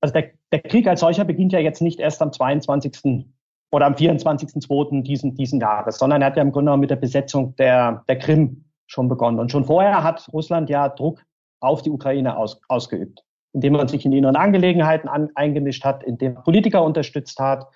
Also 0.01 0.11
der, 0.11 0.31
der 0.51 0.59
Krieg 0.59 0.85
als 0.85 0.99
solcher 0.99 1.23
beginnt 1.23 1.53
ja 1.53 1.59
jetzt 1.59 1.81
nicht 1.81 2.01
erst 2.01 2.21
am 2.21 2.33
22 2.33 3.25
oder 3.71 3.85
am 3.85 3.93
24.02. 3.93 5.01
Diesen, 5.03 5.35
diesen 5.35 5.61
Jahres, 5.61 5.97
sondern 5.97 6.21
er 6.21 6.27
hat 6.27 6.35
ja 6.35 6.43
im 6.43 6.51
Grunde 6.51 6.71
genommen 6.71 6.81
mit 6.81 6.89
der 6.89 6.97
Besetzung 6.97 7.55
der, 7.55 8.03
der 8.09 8.19
Krim 8.19 8.65
schon 8.85 9.07
begonnen. 9.07 9.39
Und 9.39 9.49
schon 9.49 9.63
vorher 9.63 10.03
hat 10.03 10.27
Russland 10.33 10.69
ja 10.69 10.89
Druck 10.89 11.23
auf 11.63 11.81
die 11.81 11.89
Ukraine 11.89 12.37
aus, 12.37 12.61
ausgeübt, 12.67 13.23
indem 13.53 13.73
man 13.73 13.87
sich 13.87 14.05
in 14.05 14.13
inneren 14.13 14.35
Angelegenheiten 14.35 15.07
an, 15.07 15.29
eingemischt 15.35 15.83
hat, 15.83 16.03
indem 16.03 16.35
man 16.35 16.43
Politiker 16.43 16.83
unterstützt 16.83 17.39
hat, 17.39 17.67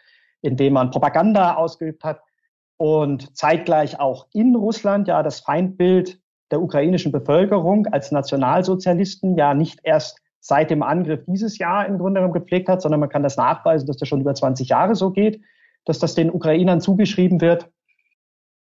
indem 0.41 0.73
man 0.73 0.91
Propaganda 0.91 1.55
ausgeübt 1.55 2.03
hat 2.03 2.21
und 2.77 3.35
zeitgleich 3.35 3.99
auch 3.99 4.27
in 4.33 4.55
Russland 4.55 5.07
ja 5.07 5.23
das 5.23 5.39
Feindbild 5.39 6.19
der 6.51 6.61
ukrainischen 6.61 7.11
Bevölkerung 7.11 7.87
als 7.87 8.11
Nationalsozialisten 8.11 9.35
ja 9.35 9.53
nicht 9.53 9.79
erst 9.83 10.19
seit 10.39 10.69
dem 10.69 10.83
Angriff 10.83 11.25
dieses 11.25 11.57
Jahr 11.57 11.85
im 11.87 11.97
Grunde 11.97 12.19
genommen 12.19 12.33
gepflegt 12.33 12.69
hat, 12.69 12.81
sondern 12.81 12.99
man 12.99 13.09
kann 13.09 13.23
das 13.23 13.35
nachweisen, 13.35 13.87
dass 13.87 13.97
das 13.97 14.07
schon 14.07 14.21
über 14.21 14.35
20 14.35 14.69
Jahre 14.69 14.95
so 14.95 15.11
geht 15.11 15.41
dass 15.87 15.99
das 15.99 16.15
den 16.15 16.29
Ukrainern 16.29 16.81
zugeschrieben 16.81 17.41
wird, 17.41 17.71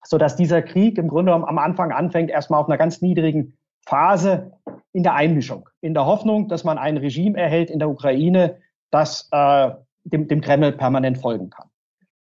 so 0.05 0.19
dass 0.19 0.37
dieser 0.37 0.63
Krieg 0.63 0.99
im 0.99 1.09
Grunde 1.09 1.33
genommen 1.33 1.49
am 1.49 1.59
Anfang 1.59 1.91
anfängt, 1.91 2.31
erstmal 2.31 2.61
auf 2.61 2.69
einer 2.69 2.77
ganz 2.77 3.01
niedrigen 3.01 3.57
Phase 3.87 4.53
in 4.93 5.03
der 5.03 5.15
Einmischung, 5.15 5.69
in 5.81 5.95
der 5.95 6.07
Hoffnung, 6.07 6.49
dass 6.49 6.65
man 6.65 6.79
ein 6.79 6.97
Regime 6.97 7.39
erhält 7.39 7.71
in 7.71 7.79
der 7.79 7.91
Ukraine, 7.91 8.59
das 8.91 9.29
äh, 9.33 9.71
dem, 10.05 10.29
dem 10.29 10.41
Kreml 10.41 10.73
permanent 10.73 11.19
folgen 11.19 11.51
kann. 11.51 11.69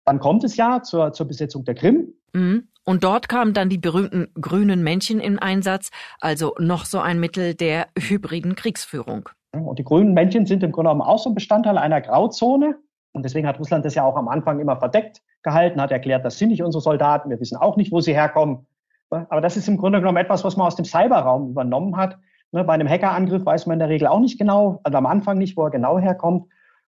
Dann 0.04 0.20
kommt 0.20 0.44
es 0.44 0.56
ja 0.56 0.82
zur, 0.82 1.12
zur 1.12 1.28
Besetzung 1.28 1.64
der 1.64 1.74
Krim. 1.74 2.14
Mhm. 2.32 2.68
Und 2.84 3.04
dort 3.04 3.28
kamen 3.28 3.52
dann 3.52 3.68
die 3.68 3.78
berühmten 3.78 4.28
grünen 4.40 4.82
Männchen 4.82 5.20
in 5.20 5.38
Einsatz, 5.38 5.90
also 6.20 6.54
noch 6.58 6.86
so 6.86 6.98
ein 7.00 7.20
Mittel 7.20 7.54
der 7.54 7.88
hybriden 7.98 8.54
Kriegsführung. 8.54 9.28
Und 9.52 9.78
die 9.78 9.84
grünen 9.84 10.14
Männchen 10.14 10.46
sind 10.46 10.62
im 10.62 10.72
Grunde 10.72 10.88
genommen 10.90 11.02
auch 11.02 11.18
so 11.18 11.30
ein 11.30 11.34
Bestandteil 11.34 11.76
einer 11.76 12.00
Grauzone, 12.00 12.76
und 13.12 13.24
deswegen 13.24 13.46
hat 13.46 13.58
Russland 13.58 13.84
das 13.84 13.94
ja 13.94 14.04
auch 14.04 14.16
am 14.16 14.28
Anfang 14.28 14.60
immer 14.60 14.76
verdeckt 14.76 15.22
gehalten, 15.42 15.80
hat 15.80 15.90
erklärt, 15.90 16.24
das 16.24 16.38
sind 16.38 16.50
nicht 16.50 16.62
unsere 16.62 16.82
Soldaten, 16.82 17.30
wir 17.30 17.40
wissen 17.40 17.56
auch 17.56 17.76
nicht, 17.76 17.90
wo 17.92 18.00
sie 18.00 18.14
herkommen. 18.14 18.66
Aber 19.10 19.40
das 19.40 19.56
ist 19.56 19.68
im 19.68 19.78
Grunde 19.78 20.00
genommen 20.00 20.18
etwas, 20.18 20.44
was 20.44 20.56
man 20.56 20.66
aus 20.66 20.76
dem 20.76 20.84
Cyberraum 20.84 21.50
übernommen 21.50 21.96
hat. 21.96 22.18
Ne, 22.52 22.64
bei 22.64 22.74
einem 22.74 22.88
Hackerangriff 22.88 23.44
weiß 23.44 23.66
man 23.66 23.74
in 23.74 23.80
der 23.80 23.88
Regel 23.88 24.08
auch 24.08 24.20
nicht 24.20 24.38
genau, 24.38 24.80
also 24.82 24.96
am 24.96 25.06
Anfang 25.06 25.38
nicht, 25.38 25.56
wo 25.56 25.64
er 25.64 25.70
genau 25.70 25.98
herkommt. 25.98 26.46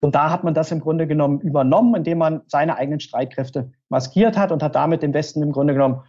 Und 0.00 0.14
da 0.14 0.30
hat 0.30 0.44
man 0.44 0.54
das 0.54 0.70
im 0.72 0.80
Grunde 0.80 1.06
genommen 1.06 1.40
übernommen, 1.40 1.94
indem 1.94 2.18
man 2.18 2.42
seine 2.46 2.76
eigenen 2.76 3.00
Streitkräfte 3.00 3.72
maskiert 3.88 4.38
hat 4.38 4.50
und 4.52 4.62
hat 4.62 4.74
damit 4.74 5.02
den 5.02 5.12
Westen 5.12 5.42
im 5.42 5.52
Grunde 5.52 5.74
genommen 5.74 6.02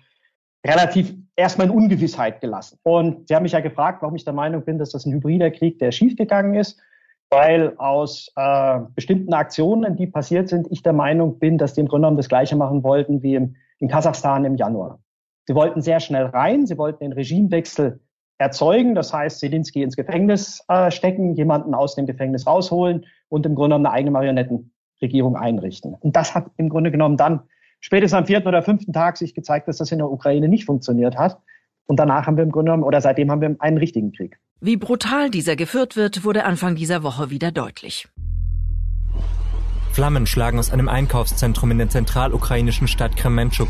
relativ 0.65 1.13
erstmal 1.35 1.67
in 1.67 1.73
Ungewissheit 1.73 2.39
gelassen. 2.39 2.77
Und 2.83 3.27
Sie 3.27 3.35
haben 3.35 3.43
mich 3.43 3.51
ja 3.51 3.59
gefragt, 3.59 4.01
warum 4.01 4.15
ich 4.15 4.23
der 4.23 4.33
Meinung 4.33 4.63
bin, 4.63 4.77
dass 4.77 4.91
das 4.91 5.05
ein 5.05 5.13
hybrider 5.13 5.51
Krieg, 5.51 5.79
der 5.79 5.91
schiefgegangen 5.91 6.55
ist. 6.55 6.79
weil 7.31 7.75
aus 7.77 8.31
äh, 8.35 8.79
bestimmten 8.93 9.33
Aktionen, 9.33 9.95
die 9.95 10.05
passiert 10.05 10.49
sind, 10.49 10.67
ich 10.69 10.83
der 10.83 10.93
Meinung 10.93 11.39
bin, 11.39 11.57
dass 11.57 11.73
die 11.73 11.79
im 11.79 11.87
Grunde 11.87 12.05
genommen 12.05 12.17
das 12.17 12.27
Gleiche 12.27 12.57
machen 12.57 12.83
wollten 12.83 13.23
wie 13.23 13.35
im, 13.35 13.55
in 13.79 13.87
Kasachstan 13.87 14.43
im 14.43 14.55
Januar. 14.55 14.99
Sie 15.47 15.55
wollten 15.55 15.81
sehr 15.81 15.99
schnell 15.99 16.25
rein, 16.25 16.65
sie 16.65 16.77
wollten 16.77 17.03
den 17.03 17.13
Regimewechsel 17.13 17.99
erzeugen, 18.37 18.95
das 18.95 19.13
heißt 19.13 19.39
Zelensky 19.39 19.83
ins 19.83 19.95
Gefängnis 19.95 20.63
äh, 20.67 20.91
stecken, 20.91 21.35
jemanden 21.35 21.73
aus 21.73 21.95
dem 21.95 22.05
Gefängnis 22.05 22.47
rausholen 22.47 23.05
und 23.29 23.45
im 23.45 23.55
Grunde 23.55 23.75
genommen 23.75 23.85
eine 23.85 23.95
eigene 23.95 24.11
Marionettenregierung 24.11 25.35
einrichten. 25.35 25.93
Und 25.93 26.15
das 26.15 26.35
hat 26.35 26.47
im 26.57 26.69
Grunde 26.69 26.91
genommen 26.91 27.17
dann 27.17 27.41
spätestens 27.79 28.17
am 28.17 28.25
vierten 28.25 28.47
oder 28.47 28.61
fünften 28.61 28.93
Tag 28.93 29.17
sich 29.17 29.33
gezeigt, 29.33 29.67
dass 29.67 29.77
das 29.77 29.91
in 29.91 29.99
der 29.99 30.09
Ukraine 30.09 30.47
nicht 30.47 30.65
funktioniert 30.65 31.17
hat. 31.17 31.39
Und 31.85 31.99
danach 31.99 32.25
haben 32.27 32.37
wir 32.37 32.43
im 32.43 32.51
Grunde 32.51 32.71
genommen, 32.71 32.83
oder 32.83 33.01
seitdem 33.01 33.29
haben 33.29 33.41
wir 33.41 33.55
einen 33.59 33.77
richtigen 33.77 34.11
Krieg. 34.11 34.39
Wie 34.59 34.77
brutal 34.77 35.29
dieser 35.29 35.55
geführt 35.55 35.95
wird, 35.95 36.23
wurde 36.23 36.45
Anfang 36.45 36.75
dieser 36.75 37.03
Woche 37.03 37.29
wieder 37.29 37.51
deutlich. 37.51 38.07
Flammen 39.91 40.25
schlagen 40.25 40.57
aus 40.57 40.71
einem 40.71 40.87
Einkaufszentrum 40.87 41.71
in 41.71 41.79
der 41.79 41.89
zentralukrainischen 41.89 42.87
Stadt 42.87 43.17
Kremenchuk. 43.17 43.67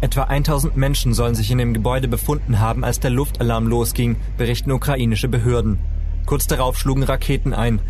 Etwa 0.00 0.24
1000 0.24 0.76
Menschen 0.76 1.12
sollen 1.12 1.34
sich 1.34 1.50
in 1.50 1.58
dem 1.58 1.74
Gebäude 1.74 2.06
befunden 2.06 2.60
haben, 2.60 2.84
als 2.84 3.00
der 3.00 3.10
Luftalarm 3.10 3.66
losging, 3.66 4.16
berichten 4.36 4.70
ukrainische 4.70 5.28
Behörden. 5.28 5.80
Kurz 6.24 6.46
darauf 6.46 6.78
schlugen 6.78 7.02
Raketen 7.02 7.52
ein. 7.52 7.80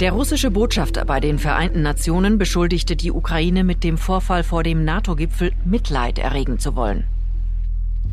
Der 0.00 0.12
russische 0.12 0.50
Botschafter 0.50 1.04
bei 1.04 1.20
den 1.20 1.38
Vereinten 1.38 1.80
Nationen 1.82 2.36
beschuldigte 2.36 2.96
die 2.96 3.12
Ukraine 3.12 3.64
mit 3.64 3.82
dem 3.82 3.96
Vorfall 3.96 4.42
vor 4.42 4.62
dem 4.62 4.84
NATO-Gipfel 4.84 5.52
Mitleid 5.64 6.18
erregen 6.18 6.58
zu 6.58 6.76
wollen. 6.76 7.04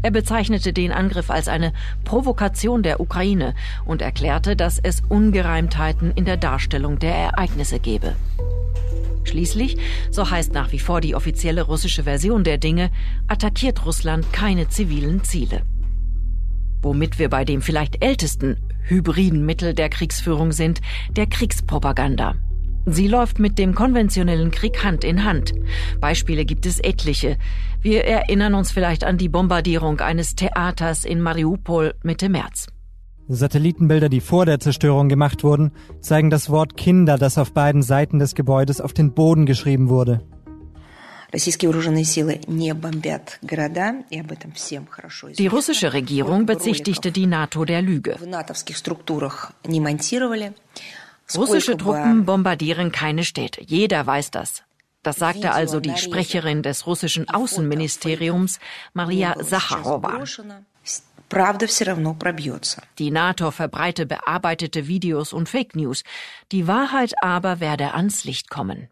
Er 0.01 0.11
bezeichnete 0.11 0.71
den 0.71 0.91
Angriff 0.91 1.29
als 1.29 1.47
eine 1.47 1.73
Provokation 2.03 2.83
der 2.83 2.99
Ukraine 2.99 3.53
und 3.85 4.01
erklärte, 4.01 4.55
dass 4.55 4.79
es 4.79 5.01
Ungereimtheiten 5.09 6.11
in 6.11 6.25
der 6.25 6.37
Darstellung 6.37 6.99
der 6.99 7.15
Ereignisse 7.15 7.79
gebe. 7.79 8.15
Schließlich, 9.25 9.77
so 10.11 10.29
heißt 10.29 10.53
nach 10.53 10.71
wie 10.71 10.79
vor 10.79 11.01
die 11.01 11.15
offizielle 11.15 11.63
russische 11.63 12.03
Version 12.03 12.43
der 12.43 12.57
Dinge, 12.57 12.91
attackiert 13.27 13.85
Russland 13.85 14.31
keine 14.31 14.69
zivilen 14.69 15.23
Ziele. 15.23 15.63
Womit 16.81 17.19
wir 17.19 17.29
bei 17.29 17.43
dem 17.43 17.61
vielleicht 17.61 18.03
ältesten 18.03 18.57
hybriden 18.83 19.45
Mittel 19.45 19.73
der 19.73 19.89
Kriegsführung 19.89 20.51
sind, 20.51 20.81
der 21.09 21.25
Kriegspropaganda. 21.25 22.35
Sie 22.85 23.07
läuft 23.07 23.39
mit 23.39 23.57
dem 23.57 23.73
konventionellen 23.73 24.51
Krieg 24.51 24.83
Hand 24.83 25.03
in 25.03 25.23
Hand. 25.23 25.53
Beispiele 25.99 26.45
gibt 26.45 26.67
es 26.67 26.79
etliche. 26.79 27.37
Wir 27.81 28.05
erinnern 28.05 28.53
uns 28.53 28.71
vielleicht 28.71 29.03
an 29.03 29.17
die 29.17 29.29
Bombardierung 29.29 29.99
eines 30.01 30.35
Theaters 30.35 31.03
in 31.03 31.19
Mariupol 31.19 31.95
Mitte 32.03 32.29
März. 32.29 32.67
Satellitenbilder, 33.27 34.09
die 34.09 34.21
vor 34.21 34.45
der 34.45 34.59
Zerstörung 34.59 35.09
gemacht 35.09 35.43
wurden, 35.43 35.71
zeigen 35.99 36.29
das 36.29 36.49
Wort 36.49 36.77
Kinder, 36.77 37.17
das 37.17 37.37
auf 37.37 37.53
beiden 37.53 37.81
Seiten 37.81 38.19
des 38.19 38.35
Gebäudes 38.35 38.81
auf 38.81 38.93
den 38.93 39.13
Boden 39.13 39.45
geschrieben 39.45 39.89
wurde. 39.89 40.21
Die 45.37 45.47
russische 45.47 45.93
Regierung 45.93 46.45
bezichtigte 46.45 47.11
die 47.11 47.25
NATO 47.25 47.65
der 47.65 47.81
Lüge. 47.81 48.15
Russische 51.35 51.77
Truppen 51.77 52.25
bombardieren 52.25 52.91
keine 52.91 53.23
Städte. 53.23 53.61
Jeder 53.63 54.05
weiß 54.05 54.31
das. 54.31 54.63
Das 55.01 55.17
sagte 55.17 55.51
also 55.51 55.79
die 55.79 55.97
Sprecherin 55.97 56.63
des 56.63 56.87
russischen 56.87 57.29
Außenministeriums, 57.29 58.59
Maria 58.93 59.35
Sacharowa. 59.43 60.23
Die 62.97 63.11
NATO 63.11 63.51
verbreite 63.51 64.05
bearbeitete 64.05 64.87
Videos 64.87 65.33
und 65.33 65.49
Fake 65.49 65.75
News. 65.75 66.05
Die 66.53 66.65
Wahrheit 66.65 67.13
aber 67.21 67.59
werde 67.59 67.93
ans 67.93 68.23
Licht 68.23 68.49
kommen. 68.49 68.87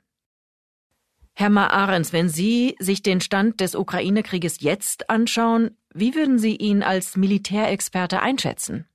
Herr 1.35 1.49
Maarens, 1.49 2.11
wenn 2.11 2.27
Sie 2.27 2.75
sich 2.79 3.01
den 3.01 3.21
Stand 3.21 3.61
des 3.61 3.75
Ukraine-Krieges 3.75 4.59
jetzt 4.59 5.09
anschauen, 5.09 5.77
wie 5.93 6.15
würden 6.15 6.37
Sie 6.37 6.57
ihn 6.57 6.83
als 6.83 7.15
Militärexperte 7.15 8.21
einschätzen? 8.21 8.87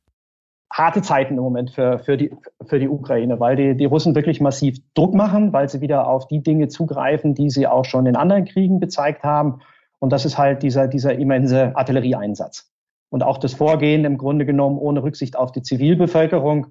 Harte 0.70 1.00
Zeiten 1.00 1.38
im 1.38 1.42
Moment 1.42 1.70
für, 1.70 2.00
für, 2.00 2.18
die, 2.18 2.30
für 2.66 2.78
die 2.78 2.88
Ukraine, 2.88 3.40
weil 3.40 3.56
die, 3.56 3.74
die 3.74 3.86
Russen 3.86 4.14
wirklich 4.14 4.42
massiv 4.42 4.76
Druck 4.92 5.14
machen, 5.14 5.54
weil 5.54 5.70
sie 5.70 5.80
wieder 5.80 6.06
auf 6.06 6.28
die 6.28 6.42
Dinge 6.42 6.68
zugreifen, 6.68 7.34
die 7.34 7.48
sie 7.48 7.66
auch 7.66 7.86
schon 7.86 8.04
in 8.04 8.14
anderen 8.14 8.44
Kriegen 8.44 8.78
gezeigt 8.78 9.22
haben. 9.22 9.62
Und 10.00 10.12
das 10.12 10.26
ist 10.26 10.36
halt 10.36 10.62
dieser, 10.62 10.86
dieser 10.86 11.14
immense 11.14 11.74
Artillerieeinsatz 11.74 12.70
und 13.10 13.22
auch 13.22 13.38
das 13.38 13.54
Vorgehen 13.54 14.04
im 14.04 14.18
Grunde 14.18 14.46
genommen 14.46 14.78
ohne 14.78 15.02
Rücksicht 15.02 15.36
auf 15.36 15.52
die 15.52 15.62
Zivilbevölkerung 15.62 16.68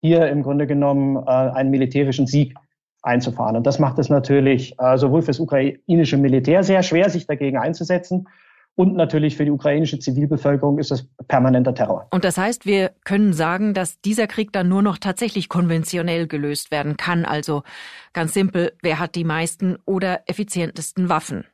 hier 0.00 0.28
im 0.28 0.42
Grunde 0.42 0.66
genommen 0.66 1.16
äh, 1.16 1.30
einen 1.30 1.70
militärischen 1.70 2.26
Sieg 2.26 2.54
einzufahren. 3.02 3.56
Und 3.56 3.66
das 3.66 3.78
macht 3.78 3.98
es 3.98 4.08
natürlich 4.08 4.74
äh, 4.78 4.98
sowohl 4.98 5.22
für 5.22 5.28
das 5.28 5.40
ukrainische 5.40 6.16
Militär 6.16 6.62
sehr 6.62 6.82
schwer, 6.82 7.10
sich 7.10 7.26
dagegen 7.26 7.58
einzusetzen. 7.58 8.28
Und 8.74 8.94
natürlich 8.94 9.36
für 9.36 9.44
die 9.44 9.50
ukrainische 9.50 9.98
Zivilbevölkerung 9.98 10.78
ist 10.78 10.92
das 10.92 11.04
permanenter 11.26 11.74
Terror. 11.74 12.06
Und 12.12 12.22
das 12.22 12.38
heißt, 12.38 12.64
wir 12.64 12.92
können 13.04 13.32
sagen, 13.32 13.74
dass 13.74 14.00
dieser 14.00 14.28
Krieg 14.28 14.52
dann 14.52 14.68
nur 14.68 14.82
noch 14.82 14.98
tatsächlich 14.98 15.48
konventionell 15.48 16.28
gelöst 16.28 16.70
werden 16.70 16.96
kann. 16.96 17.24
Also 17.24 17.64
ganz 18.12 18.34
simpel, 18.34 18.72
wer 18.80 19.00
hat 19.00 19.16
die 19.16 19.24
meisten 19.24 19.78
oder 19.84 20.20
effizientesten 20.26 21.08
Waffen? 21.08 21.44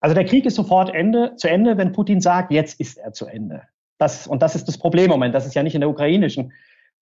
Also 0.00 0.14
der 0.14 0.24
Krieg 0.24 0.46
ist 0.46 0.54
sofort 0.54 0.94
Ende, 0.94 1.34
zu 1.34 1.50
Ende, 1.50 1.76
wenn 1.78 1.90
Putin 1.90 2.20
sagt, 2.20 2.52
jetzt 2.52 2.78
ist 2.78 2.98
er 2.98 3.12
zu 3.12 3.26
Ende. 3.26 3.62
Das, 3.98 4.26
und 4.26 4.42
das 4.42 4.54
ist 4.54 4.68
das 4.68 4.78
Problem 4.78 5.06
im 5.06 5.10
Moment, 5.10 5.34
dass 5.34 5.46
es 5.46 5.54
ja 5.54 5.62
nicht 5.62 5.74
in 5.74 5.80
der 5.80 5.90
ukrainischen 5.90 6.52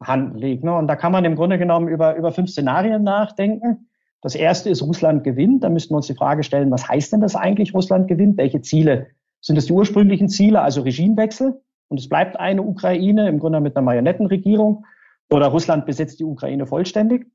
Hand 0.02 0.38
liegt. 0.38 0.64
Ne? 0.64 0.74
Und 0.74 0.88
da 0.88 0.96
kann 0.96 1.12
man 1.12 1.24
im 1.24 1.36
Grunde 1.36 1.58
genommen 1.58 1.88
über, 1.88 2.16
über 2.16 2.32
fünf 2.32 2.50
Szenarien 2.50 3.02
nachdenken. 3.02 3.88
Das 4.22 4.34
erste 4.34 4.70
ist, 4.70 4.82
Russland 4.82 5.24
gewinnt. 5.24 5.62
Da 5.62 5.68
müssten 5.68 5.92
wir 5.92 5.98
uns 5.98 6.06
die 6.06 6.14
Frage 6.14 6.42
stellen, 6.42 6.70
was 6.70 6.88
heißt 6.88 7.12
denn 7.12 7.20
das 7.20 7.36
eigentlich, 7.36 7.74
Russland 7.74 8.08
gewinnt? 8.08 8.38
Welche 8.38 8.60
Ziele 8.60 9.08
sind 9.40 9.56
es 9.56 9.66
die 9.66 9.72
ursprünglichen 9.72 10.28
Ziele, 10.28 10.60
also 10.60 10.82
Regimewechsel? 10.82 11.60
Und 11.88 12.00
es 12.00 12.08
bleibt 12.08 12.38
eine 12.38 12.62
Ukraine, 12.62 13.28
im 13.28 13.38
Grunde 13.38 13.60
mit 13.60 13.76
einer 13.76 13.84
Marionettenregierung. 13.84 14.84
Oder 15.30 15.48
Russland 15.48 15.86
besetzt 15.86 16.18
die 16.18 16.24
Ukraine 16.24 16.66
vollständig. 16.66 17.26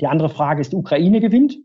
Die 0.00 0.06
andere 0.06 0.28
Frage 0.28 0.60
ist, 0.60 0.72
die 0.72 0.76
Ukraine 0.76 1.20
gewinnt. 1.20 1.58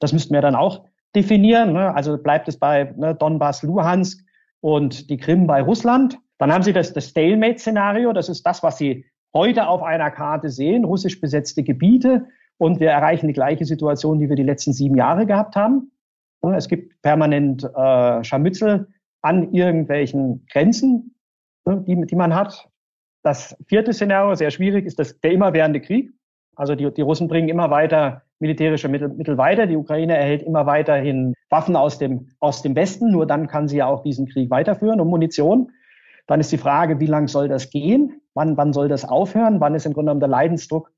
Das 0.00 0.12
müssten 0.12 0.34
wir 0.34 0.40
dann 0.40 0.54
auch 0.54 0.84
definieren. 1.14 1.72
Ne? 1.72 1.94
Also 1.94 2.18
bleibt 2.18 2.48
es 2.48 2.58
bei 2.58 2.92
ne, 2.96 3.14
Donbass, 3.14 3.62
Luhansk 3.62 4.24
und 4.60 5.10
die 5.10 5.16
Krim 5.16 5.46
bei 5.46 5.62
Russland. 5.62 6.18
Dann 6.40 6.52
haben 6.52 6.62
Sie 6.62 6.72
das, 6.72 6.94
das 6.94 7.10
Stalemate-Szenario. 7.10 8.14
Das 8.14 8.30
ist 8.30 8.42
das, 8.44 8.62
was 8.62 8.78
Sie 8.78 9.04
heute 9.34 9.68
auf 9.68 9.82
einer 9.82 10.10
Karte 10.10 10.48
sehen. 10.48 10.86
Russisch 10.86 11.20
besetzte 11.20 11.62
Gebiete. 11.62 12.26
Und 12.56 12.80
wir 12.80 12.90
erreichen 12.90 13.28
die 13.28 13.34
gleiche 13.34 13.66
Situation, 13.66 14.18
die 14.18 14.28
wir 14.30 14.36
die 14.36 14.42
letzten 14.42 14.72
sieben 14.72 14.96
Jahre 14.96 15.26
gehabt 15.26 15.54
haben. 15.54 15.92
Es 16.54 16.68
gibt 16.68 17.00
permanent 17.02 17.64
äh, 17.64 18.24
Scharmützel 18.24 18.88
an 19.20 19.52
irgendwelchen 19.52 20.46
Grenzen, 20.50 21.14
die, 21.68 22.06
die 22.06 22.16
man 22.16 22.34
hat. 22.34 22.70
Das 23.22 23.54
vierte 23.68 23.92
Szenario, 23.92 24.34
sehr 24.34 24.50
schwierig, 24.50 24.86
ist 24.86 24.98
das, 24.98 25.20
der 25.20 25.32
immerwährende 25.32 25.82
Krieg. 25.82 26.10
Also 26.56 26.74
die, 26.74 26.90
die 26.90 27.02
Russen 27.02 27.28
bringen 27.28 27.50
immer 27.50 27.68
weiter 27.70 28.22
militärische 28.38 28.88
Mittel, 28.88 29.10
Mittel 29.10 29.36
weiter. 29.36 29.66
Die 29.66 29.76
Ukraine 29.76 30.16
erhält 30.16 30.42
immer 30.42 30.64
weiterhin 30.64 31.34
Waffen 31.50 31.76
aus 31.76 31.98
dem, 31.98 32.28
aus 32.40 32.62
dem 32.62 32.74
Westen. 32.74 33.10
Nur 33.10 33.26
dann 33.26 33.46
kann 33.46 33.68
sie 33.68 33.76
ja 33.76 33.86
auch 33.86 34.02
diesen 34.02 34.26
Krieg 34.26 34.50
weiterführen 34.50 35.02
und 35.02 35.08
Munition. 35.08 35.70
Dann 36.30 36.38
ist 36.38 36.52
die 36.52 36.58
Frage, 36.58 37.00
wie 37.00 37.06
lang 37.06 37.26
soll 37.26 37.48
das 37.48 37.70
gehen? 37.70 38.20
Wann, 38.34 38.56
wann 38.56 38.72
soll 38.72 38.86
das 38.86 39.04
aufhören? 39.04 39.58
Wann 39.58 39.74
ist 39.74 39.84
im 39.84 39.94
Grunde 39.94 40.10
genommen 40.10 40.20
der 40.20 40.28
Leidensdruck 40.28 40.92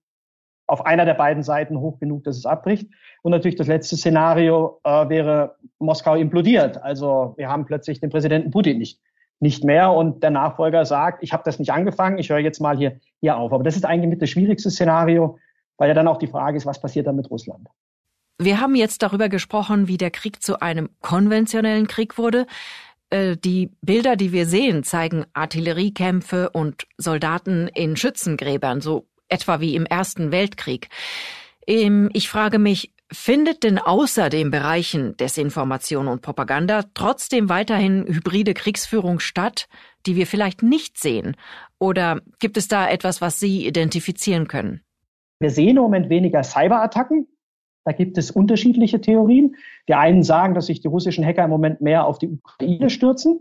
auf 0.66 0.84
einer 0.84 1.06
der 1.06 1.14
beiden 1.14 1.42
Seiten 1.42 1.80
hoch 1.80 1.98
genug, 1.98 2.24
dass 2.24 2.36
es 2.36 2.44
abbricht? 2.44 2.86
Und 3.22 3.30
natürlich 3.30 3.56
das 3.56 3.66
letzte 3.66 3.96
Szenario 3.96 4.78
äh, 4.84 5.08
wäre, 5.08 5.56
Moskau 5.78 6.16
implodiert. 6.16 6.82
Also 6.82 7.32
wir 7.38 7.48
haben 7.48 7.64
plötzlich 7.64 7.98
den 7.98 8.10
Präsidenten 8.10 8.50
Putin 8.50 8.76
nicht, 8.76 9.00
nicht 9.40 9.64
mehr 9.64 9.92
und 9.92 10.22
der 10.22 10.32
Nachfolger 10.32 10.84
sagt, 10.84 11.22
ich 11.22 11.32
habe 11.32 11.44
das 11.46 11.58
nicht 11.58 11.72
angefangen, 11.72 12.18
ich 12.18 12.28
höre 12.28 12.40
jetzt 12.40 12.60
mal 12.60 12.76
hier, 12.76 13.00
hier 13.22 13.38
auf. 13.38 13.54
Aber 13.54 13.64
das 13.64 13.74
ist 13.74 13.86
eigentlich 13.86 14.10
mit 14.10 14.20
das 14.20 14.28
schwierigste 14.28 14.70
Szenario, 14.70 15.38
weil 15.78 15.88
ja 15.88 15.94
dann 15.94 16.08
auch 16.08 16.18
die 16.18 16.26
Frage 16.26 16.58
ist, 16.58 16.66
was 16.66 16.78
passiert 16.78 17.06
dann 17.06 17.16
mit 17.16 17.30
Russland? 17.30 17.66
Wir 18.38 18.60
haben 18.60 18.74
jetzt 18.74 19.02
darüber 19.02 19.30
gesprochen, 19.30 19.88
wie 19.88 19.96
der 19.96 20.10
Krieg 20.10 20.42
zu 20.42 20.60
einem 20.60 20.90
konventionellen 21.00 21.86
Krieg 21.86 22.18
wurde. 22.18 22.46
Äh, 23.12 23.36
die 23.36 23.70
Bilder, 23.82 24.16
die 24.16 24.32
wir 24.32 24.46
sehen, 24.46 24.84
zeigen 24.84 25.26
Artilleriekämpfe 25.34 26.50
und 26.50 26.86
Soldaten 26.96 27.68
in 27.68 27.96
Schützengräbern, 27.96 28.80
so 28.80 29.06
etwa 29.28 29.60
wie 29.60 29.76
im 29.76 29.84
Ersten 29.84 30.32
Weltkrieg. 30.32 30.88
Ähm, 31.66 32.08
ich 32.14 32.30
frage 32.30 32.58
mich, 32.58 32.94
findet 33.12 33.64
denn 33.64 33.78
außer 33.78 34.30
den 34.30 34.50
Bereichen 34.50 35.14
Desinformation 35.18 36.08
und 36.08 36.22
Propaganda 36.22 36.84
trotzdem 36.94 37.50
weiterhin 37.50 38.06
hybride 38.06 38.54
Kriegsführung 38.54 39.20
statt, 39.20 39.68
die 40.06 40.16
wir 40.16 40.26
vielleicht 40.26 40.62
nicht 40.62 40.98
sehen? 40.98 41.36
Oder 41.78 42.22
gibt 42.38 42.56
es 42.56 42.66
da 42.66 42.88
etwas, 42.88 43.20
was 43.20 43.38
Sie 43.38 43.66
identifizieren 43.66 44.48
können? 44.48 44.80
Wir 45.38 45.50
sehen 45.50 45.76
im 45.76 45.82
Moment 45.82 46.08
weniger 46.08 46.42
Cyberattacken, 46.42 47.26
da 47.84 47.92
gibt 47.92 48.18
es 48.18 48.30
unterschiedliche 48.30 49.00
Theorien. 49.00 49.56
Die 49.88 49.94
einen 49.94 50.22
sagen, 50.22 50.54
dass 50.54 50.66
sich 50.66 50.80
die 50.80 50.88
russischen 50.88 51.24
Hacker 51.24 51.44
im 51.44 51.50
Moment 51.50 51.80
mehr 51.80 52.06
auf 52.06 52.18
die 52.18 52.28
Ukraine 52.28 52.90
stürzen. 52.90 53.40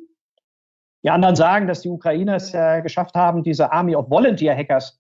Die 1.04 1.10
anderen 1.10 1.36
sagen, 1.36 1.68
dass 1.68 1.82
die 1.82 1.90
Ukrainer 1.90 2.36
es 2.36 2.54
äh, 2.54 2.82
geschafft 2.82 3.16
haben, 3.16 3.44
diese 3.44 3.72
Army 3.72 3.96
of 3.96 4.10
Volunteer 4.10 4.56
Hackers 4.56 5.00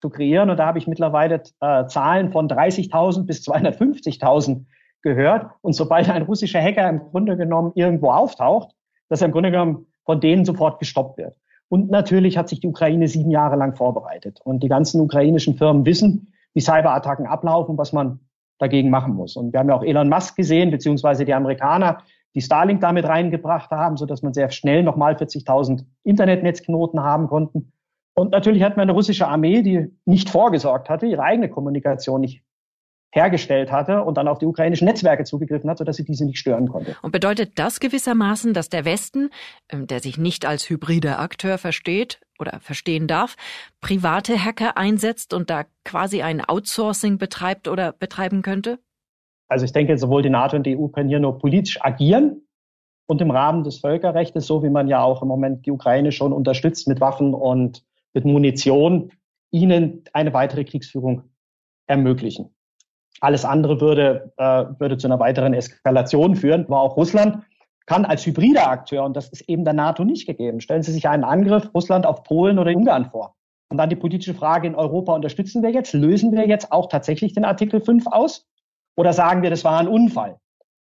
zu 0.00 0.10
kreieren. 0.10 0.50
Und 0.50 0.58
da 0.58 0.66
habe 0.66 0.78
ich 0.78 0.86
mittlerweile 0.86 1.42
äh, 1.60 1.86
Zahlen 1.86 2.30
von 2.30 2.48
30.000 2.48 3.24
bis 3.24 3.46
250.000 3.48 4.64
gehört. 5.02 5.50
Und 5.62 5.72
sobald 5.72 6.08
ein 6.10 6.22
russischer 6.22 6.60
Hacker 6.60 6.88
im 6.88 7.00
Grunde 7.10 7.36
genommen 7.36 7.72
irgendwo 7.74 8.10
auftaucht, 8.10 8.74
dass 9.08 9.20
er 9.20 9.26
im 9.26 9.32
Grunde 9.32 9.50
genommen 9.50 9.86
von 10.04 10.20
denen 10.20 10.44
sofort 10.44 10.78
gestoppt 10.78 11.18
wird. 11.18 11.36
Und 11.68 11.90
natürlich 11.90 12.38
hat 12.38 12.48
sich 12.48 12.60
die 12.60 12.68
Ukraine 12.68 13.08
sieben 13.08 13.30
Jahre 13.30 13.56
lang 13.56 13.74
vorbereitet. 13.76 14.40
Und 14.42 14.62
die 14.62 14.68
ganzen 14.68 15.00
ukrainischen 15.00 15.56
Firmen 15.56 15.84
wissen, 15.84 16.32
wie 16.54 16.60
Cyberattacken 16.60 17.26
ablaufen, 17.26 17.76
was 17.76 17.92
man 17.92 18.20
dagegen 18.58 18.90
machen 18.90 19.14
muss. 19.14 19.36
Und 19.36 19.52
wir 19.52 19.60
haben 19.60 19.68
ja 19.68 19.76
auch 19.76 19.84
Elon 19.84 20.08
Musk 20.08 20.36
gesehen, 20.36 20.70
beziehungsweise 20.70 21.24
die 21.24 21.34
Amerikaner, 21.34 21.98
die 22.34 22.40
Starlink 22.40 22.80
damit 22.80 23.06
reingebracht 23.06 23.70
haben, 23.70 23.96
so 23.96 24.06
dass 24.06 24.22
man 24.22 24.34
sehr 24.34 24.50
schnell 24.50 24.82
nochmal 24.82 25.14
40.000 25.14 25.84
Internetnetzknoten 26.04 27.00
haben 27.00 27.28
konnten. 27.28 27.72
Und 28.14 28.32
natürlich 28.32 28.62
hat 28.62 28.76
man 28.76 28.82
eine 28.82 28.92
russische 28.92 29.28
Armee, 29.28 29.62
die 29.62 29.96
nicht 30.04 30.28
vorgesorgt 30.28 30.88
hatte, 30.88 31.06
ihre 31.06 31.22
eigene 31.22 31.48
Kommunikation 31.48 32.20
nicht 32.20 32.42
hergestellt 33.10 33.72
hatte 33.72 34.02
und 34.02 34.16
dann 34.16 34.28
auf 34.28 34.38
die 34.38 34.46
ukrainischen 34.46 34.86
Netzwerke 34.86 35.24
zugegriffen 35.24 35.70
hat, 35.70 35.78
sodass 35.78 35.96
sie 35.96 36.04
diese 36.04 36.26
nicht 36.26 36.38
stören 36.38 36.68
konnte. 36.68 36.96
Und 37.02 37.10
bedeutet 37.10 37.58
das 37.58 37.80
gewissermaßen, 37.80 38.52
dass 38.52 38.68
der 38.68 38.84
Westen, 38.84 39.30
ähm, 39.70 39.86
der 39.86 40.00
sich 40.00 40.18
nicht 40.18 40.44
als 40.44 40.68
hybrider 40.68 41.18
Akteur 41.18 41.58
versteht 41.58 42.20
oder 42.38 42.60
verstehen 42.60 43.06
darf, 43.06 43.36
private 43.80 44.42
Hacker 44.42 44.76
einsetzt 44.76 45.32
und 45.32 45.48
da 45.48 45.64
quasi 45.84 46.22
ein 46.22 46.44
Outsourcing 46.44 47.18
betreibt 47.18 47.66
oder 47.66 47.92
betreiben 47.92 48.42
könnte? 48.42 48.78
Also 49.48 49.64
ich 49.64 49.72
denke, 49.72 49.96
sowohl 49.96 50.22
die 50.22 50.30
NATO 50.30 50.56
und 50.56 50.66
die 50.66 50.76
EU 50.76 50.88
können 50.88 51.08
hier 51.08 51.20
nur 51.20 51.38
politisch 51.38 51.82
agieren 51.82 52.42
und 53.06 53.22
im 53.22 53.30
Rahmen 53.30 53.64
des 53.64 53.78
Völkerrechts, 53.78 54.46
so 54.46 54.62
wie 54.62 54.68
man 54.68 54.86
ja 54.86 55.02
auch 55.02 55.22
im 55.22 55.28
Moment 55.28 55.64
die 55.64 55.70
Ukraine 55.70 56.12
schon 56.12 56.34
unterstützt 56.34 56.86
mit 56.86 57.00
Waffen 57.00 57.32
und 57.32 57.82
mit 58.12 58.26
Munition, 58.26 59.12
ihnen 59.50 60.04
eine 60.12 60.34
weitere 60.34 60.64
Kriegsführung 60.64 61.22
ermöglichen. 61.86 62.54
Alles 63.20 63.44
andere 63.44 63.80
würde, 63.80 64.32
äh, 64.36 64.64
würde 64.78 64.96
zu 64.96 65.08
einer 65.08 65.18
weiteren 65.18 65.54
Eskalation 65.54 66.36
führen. 66.36 66.66
Aber 66.66 66.80
auch 66.80 66.96
Russland 66.96 67.42
kann 67.86 68.04
als 68.04 68.24
hybrider 68.26 68.68
Akteur, 68.68 69.04
und 69.04 69.16
das 69.16 69.28
ist 69.30 69.48
eben 69.48 69.64
der 69.64 69.72
NATO 69.72 70.04
nicht 70.04 70.26
gegeben, 70.26 70.60
stellen 70.60 70.82
Sie 70.82 70.92
sich 70.92 71.08
einen 71.08 71.24
Angriff 71.24 71.70
Russland 71.74 72.06
auf 72.06 72.22
Polen 72.22 72.58
oder 72.58 72.70
Ungarn 72.70 73.06
vor. 73.06 73.34
Und 73.70 73.78
dann 73.78 73.90
die 73.90 73.96
politische 73.96 74.34
Frage 74.34 74.66
in 74.66 74.74
Europa, 74.74 75.14
unterstützen 75.14 75.62
wir 75.62 75.70
jetzt, 75.70 75.92
lösen 75.92 76.32
wir 76.32 76.46
jetzt 76.46 76.70
auch 76.72 76.88
tatsächlich 76.88 77.32
den 77.32 77.44
Artikel 77.44 77.80
5 77.80 78.06
aus? 78.06 78.46
Oder 78.96 79.12
sagen 79.12 79.42
wir, 79.42 79.50
das 79.50 79.64
war 79.64 79.78
ein 79.78 79.88
Unfall? 79.88 80.38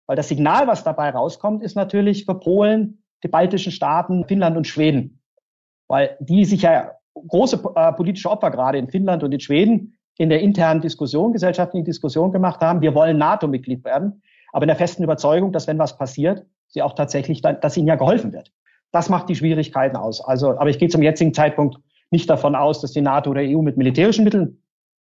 Weil 0.07 0.17
das 0.17 0.29
Signal, 0.29 0.67
was 0.67 0.85
dabei 0.85 1.11
rauskommt, 1.11 1.63
ist 1.63 1.77
natürlich 1.77 2.25
für 2.25 2.35
Polen, 2.35 3.03
die 3.23 3.29
baltischen 3.29 3.73
Staaten, 3.73 4.27
Finnland 4.27 4.57
und 4.57 4.67
Schweden. 4.67 5.23
Weil 5.89 6.17
die 6.21 6.45
sich 6.45 6.63
ja 6.63 6.93
große 7.15 7.63
äh, 7.75 7.93
politische 7.93 8.31
Opfer 8.31 8.51
gerade 8.51 8.79
in 8.79 8.89
Finnland 8.89 9.23
und 9.23 9.33
in 9.33 9.41
Schweden 9.41 9.97
in 10.19 10.29
der 10.29 10.41
internen 10.41 10.81
Diskussion, 10.81 11.33
gesellschaftlichen 11.33 11.85
Diskussion 11.85 12.33
gemacht 12.33 12.61
haben. 12.61 12.81
Wir 12.81 12.95
wollen 12.95 13.19
NATO-Mitglied 13.19 13.85
werden, 13.85 14.23
aber 14.53 14.65
in 14.65 14.69
der 14.69 14.77
festen 14.77 15.03
Überzeugung, 15.03 15.53
dass 15.53 15.67
wenn 15.67 15.79
was 15.79 15.97
passiert, 15.97 16.45
sie 16.69 16.83
auch 16.83 16.95
tatsächlich, 16.95 17.43
dann, 17.43 17.61
dass 17.61 17.77
ihnen 17.77 17.89
ja 17.89 17.97
geholfen 17.97 18.33
wird. 18.33 18.53
Das 18.93 19.09
macht 19.09 19.29
die 19.29 19.35
Schwierigkeiten 19.35 19.97
aus. 19.97 20.23
Also, 20.23 20.51
aber 20.51 20.69
ich 20.69 20.79
gehe 20.79 20.89
zum 20.89 21.03
jetzigen 21.03 21.33
Zeitpunkt 21.33 21.79
nicht 22.11 22.29
davon 22.29 22.55
aus, 22.55 22.81
dass 22.81 22.93
die 22.93 23.01
NATO 23.01 23.31
oder 23.31 23.41
EU 23.41 23.63
mit 23.63 23.77
militärischen 23.77 24.25
Mitteln 24.25 24.63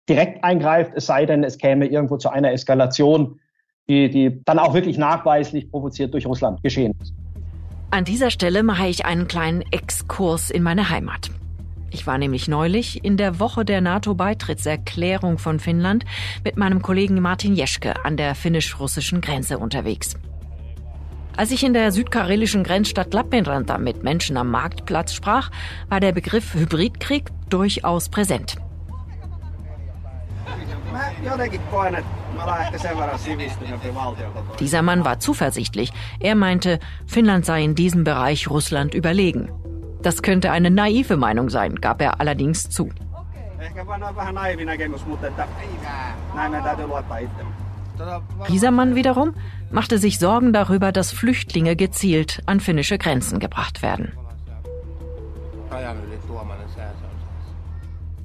direkt 0.09 0.45
eingreift, 0.45 0.93
es 0.95 1.07
sei 1.07 1.27
denn, 1.27 1.45
es 1.45 1.59
käme 1.59 1.87
irgendwo 1.87 2.17
zu 2.17 2.29
einer 2.31 2.53
Eskalation, 2.53 3.41
die, 3.88 4.11
die 4.11 4.43
dann 4.45 4.59
auch 4.59 4.75
wirklich 4.75 4.99
nachweislich 4.99 5.71
provoziert 5.71 6.12
durch 6.12 6.27
Russland 6.27 6.62
geschehen 6.62 6.95
ist. 7.00 7.15
An 7.91 8.05
dieser 8.05 8.31
Stelle 8.31 8.62
mache 8.62 8.87
ich 8.88 9.07
einen 9.07 9.29
kleinen 9.29 9.62
Exkurs 9.71 10.50
in 10.50 10.62
meine 10.62 10.91
Heimat. 10.91 11.31
Ich 11.90 12.07
war 12.07 12.18
nämlich 12.18 12.49
neulich 12.49 13.04
in 13.04 13.16
der 13.16 13.40
Woche 13.40 13.64
der 13.64 13.80
NATO-Beitrittserklärung 13.80 15.38
von 15.38 15.59
Finnland 15.59 16.04
mit 16.45 16.56
meinem 16.56 16.82
Kollegen 16.82 17.21
Martin 17.21 17.54
Jeschke 17.54 18.04
an 18.04 18.17
der 18.17 18.34
finnisch-russischen 18.34 19.21
Grenze 19.21 19.58
unterwegs. 19.58 20.17
Als 21.36 21.52
ich 21.52 21.63
in 21.63 21.73
der 21.73 21.93
südkarelischen 21.93 22.65
Grenzstadt 22.65 23.15
Lappeenranta 23.15 23.78
mit 23.78 24.02
Menschen 24.02 24.36
am 24.36 24.50
Marktplatz 24.50 25.15
sprach, 25.15 25.50
war 25.89 26.00
der 26.00 26.13
Begriff 26.13 26.52
Hybridkrieg 26.52 27.30
durchaus 27.49 28.08
präsent. 28.08 28.56
Dieser 34.58 34.82
Mann 34.82 35.04
war 35.04 35.21
zuversichtlich. 35.21 35.93
Er 36.19 36.34
meinte, 36.34 36.80
Finnland 37.06 37.47
sei 37.47 37.63
in 37.63 37.75
diesem 37.75 38.04
Bereich 38.04 38.50
Russland 38.50 38.95
überlegen. 38.95 39.50
Das 40.02 40.23
könnte 40.23 40.50
eine 40.52 40.71
naive 40.71 41.17
Meinung 41.17 41.50
sein, 41.50 41.76
gab 41.76 42.00
er 42.00 42.21
allerdings 42.21 42.71
zu. 42.71 42.91
Dieser 48.49 48.71
Mann 48.71 48.95
wiederum 48.95 49.34
machte 49.71 49.99
sich 49.99 50.19
Sorgen 50.19 50.52
darüber, 50.52 50.93
dass 50.93 51.13
Flüchtlinge 51.13 51.75
gezielt 51.75 52.43
an 52.47 52.61
finnische 52.61 52.99
Grenzen 52.99 53.41
gebracht 53.41 53.82
werden. 53.82 54.13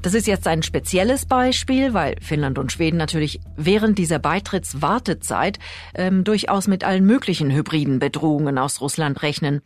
Das 0.04 0.14
ist 0.14 0.28
jetzt 0.28 0.48
ein 0.50 0.64
spezielles 0.64 1.26
Beispiel, 1.26 1.94
weil 1.94 2.16
Finnland 2.20 2.60
und 2.60 2.74
Schweden 2.74 2.98
natürlich 2.98 3.40
während 3.56 3.98
dieser 3.98 4.20
Beitrittswartezeit 4.20 5.60
ähm, 5.96 6.26
durchaus 6.26 6.68
mit 6.68 6.84
allen 6.84 7.06
möglichen 7.06 7.50
hybriden 7.50 8.00
Bedrohungen 8.00 8.58
aus 8.58 8.82
Russland 8.82 9.24
rechnen. 9.24 9.62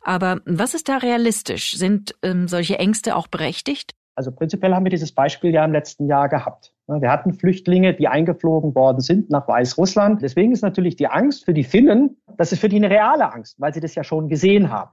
Aber 0.00 0.42
was 0.46 0.74
ist 0.74 0.88
da 0.88 0.98
realistisch? 0.98 1.72
Sind 1.72 2.14
ähm, 2.22 2.46
solche 2.46 2.78
Ängste 2.78 3.16
auch 3.16 3.26
berechtigt? 3.26 3.96
Also 4.14 4.30
prinzipiell 4.30 4.74
haben 4.74 4.84
wir 4.84 4.90
dieses 4.90 5.10
Beispiel 5.10 5.52
ja 5.52 5.64
im 5.64 5.72
letzten 5.72 6.06
Jahr 6.06 6.28
gehabt. 6.28 6.72
Wir 6.86 7.10
hatten 7.10 7.34
Flüchtlinge, 7.34 7.92
die 7.92 8.06
eingeflogen 8.06 8.76
worden 8.76 9.00
sind 9.00 9.28
nach 9.28 9.48
Weißrussland. 9.48 10.22
Deswegen 10.22 10.52
ist 10.52 10.62
natürlich 10.62 10.94
die 10.94 11.08
Angst 11.08 11.44
für 11.44 11.52
die 11.52 11.64
Finnen, 11.64 12.16
das 12.36 12.52
ist 12.52 12.60
für 12.60 12.68
die 12.68 12.76
eine 12.76 12.90
reale 12.90 13.32
Angst, 13.32 13.60
weil 13.60 13.74
sie 13.74 13.80
das 13.80 13.96
ja 13.96 14.04
schon 14.04 14.28
gesehen 14.28 14.70
haben. 14.70 14.92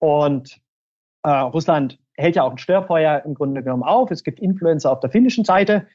Und 0.00 0.60
äh, 1.22 1.30
Russland 1.30 1.98
hält 2.16 2.36
ja 2.36 2.42
auch 2.42 2.52
ein 2.52 2.58
Störfeuer 2.58 3.22
im 3.24 3.34
Grunde 3.34 3.62
genommen 3.62 3.82
auf. 3.82 4.10
Es 4.10 4.24
gibt 4.24 4.40
Influencer 4.40 4.90
auf 4.90 5.00
der 5.00 5.10
finnischen 5.10 5.44
Seite, 5.44 5.86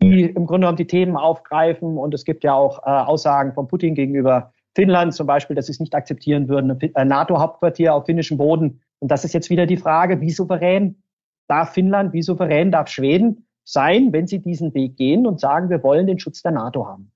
die 0.00 0.24
im 0.24 0.46
Grunde 0.46 0.64
genommen 0.64 0.76
die 0.76 0.86
Themen 0.86 1.16
aufgreifen. 1.16 1.98
Und 1.98 2.14
es 2.14 2.24
gibt 2.24 2.44
ja 2.44 2.54
auch 2.54 2.86
äh, 2.86 2.90
Aussagen 2.90 3.52
von 3.52 3.68
Putin 3.68 3.94
gegenüber 3.94 4.52
Finnland, 4.74 5.14
zum 5.14 5.26
Beispiel, 5.26 5.56
dass 5.56 5.66
sie 5.66 5.72
es 5.72 5.80
nicht 5.80 5.94
akzeptieren 5.94 6.48
würden, 6.48 6.70
ein 6.70 6.92
äh, 6.94 7.04
NATO-Hauptquartier 7.04 7.94
auf 7.94 8.06
finnischem 8.06 8.38
Boden. 8.38 8.80
Und 9.00 9.10
das 9.10 9.24
ist 9.24 9.34
jetzt 9.34 9.50
wieder 9.50 9.66
die 9.66 9.76
Frage, 9.76 10.20
wie 10.20 10.30
souverän 10.30 11.02
darf 11.48 11.72
Finnland, 11.72 12.12
wie 12.12 12.22
souverän 12.22 12.70
darf 12.70 12.88
Schweden 12.88 13.46
sein, 13.64 14.12
wenn 14.12 14.26
sie 14.26 14.38
diesen 14.38 14.72
Weg 14.74 14.96
gehen 14.96 15.26
und 15.26 15.40
sagen, 15.40 15.68
wir 15.68 15.82
wollen 15.82 16.06
den 16.06 16.18
Schutz 16.18 16.42
der 16.42 16.52
NATO 16.52 16.86
haben. 16.86 17.10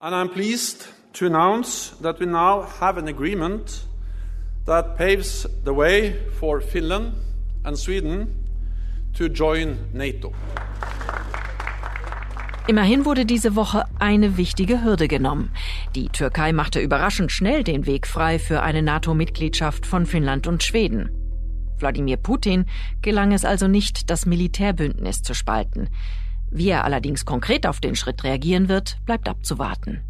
And 0.00 0.14
I'm 0.14 0.32
pleased 0.32 0.88
to 1.14 1.26
announce 1.26 1.94
that 2.02 2.20
we 2.20 2.26
now 2.26 2.64
have 2.80 2.98
an 2.98 3.08
agreement 3.08 3.86
that 4.66 4.96
paves 4.96 5.48
the 5.64 5.74
way 5.74 6.14
for 6.38 6.60
Finland 6.60 7.12
and 7.64 7.76
Sweden 7.76 8.28
to 9.14 9.26
join 9.26 9.78
NATO. 9.92 10.32
Immerhin 12.66 13.04
wurde 13.04 13.26
diese 13.26 13.56
Woche 13.56 13.84
eine 13.98 14.36
wichtige 14.36 14.84
Hürde 14.84 15.08
genommen. 15.08 15.50
Die 15.96 16.08
Türkei 16.08 16.52
machte 16.52 16.80
überraschend 16.80 17.32
schnell 17.32 17.64
den 17.64 17.86
Weg 17.86 18.06
frei 18.06 18.38
für 18.38 18.62
eine 18.62 18.82
NATO-Mitgliedschaft 18.82 19.86
von 19.86 20.06
Finnland 20.06 20.46
und 20.46 20.62
Schweden. 20.62 21.10
Wladimir 21.78 22.16
Putin 22.16 22.66
gelang 23.02 23.32
es 23.32 23.44
also 23.44 23.66
nicht, 23.66 24.10
das 24.10 24.26
Militärbündnis 24.26 25.22
zu 25.22 25.34
spalten. 25.34 25.88
Wie 26.50 26.68
er 26.68 26.84
allerdings 26.84 27.24
konkret 27.24 27.66
auf 27.66 27.80
den 27.80 27.96
Schritt 27.96 28.22
reagieren 28.22 28.68
wird, 28.68 28.98
bleibt 29.04 29.28
abzuwarten. 29.28 30.02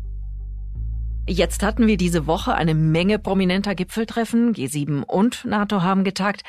Jetzt 1.28 1.62
hatten 1.62 1.86
wir 1.86 1.96
diese 1.96 2.26
Woche 2.26 2.54
eine 2.54 2.74
Menge 2.74 3.18
prominenter 3.18 3.74
Gipfeltreffen. 3.74 4.52
G7 4.52 5.04
und 5.04 5.44
NATO 5.44 5.82
haben 5.82 6.02
getagt. 6.02 6.42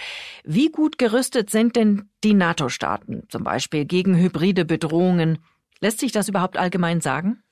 Wie 0.44 0.72
gut 0.72 0.98
gerüstet 0.98 1.50
sind 1.50 1.76
denn 1.76 2.10
die 2.24 2.34
NATO-Staaten, 2.34 3.24
zum 3.30 3.44
Beispiel 3.44 3.86
gegen 3.86 4.18
hybride 4.18 4.66
Bedrohungen? 4.66 5.40
Lässt 5.82 6.00
sich 6.00 6.12
das 6.12 6.30
überhaupt 6.30 6.58
allgemein 6.58 7.02
sagen? 7.02 7.44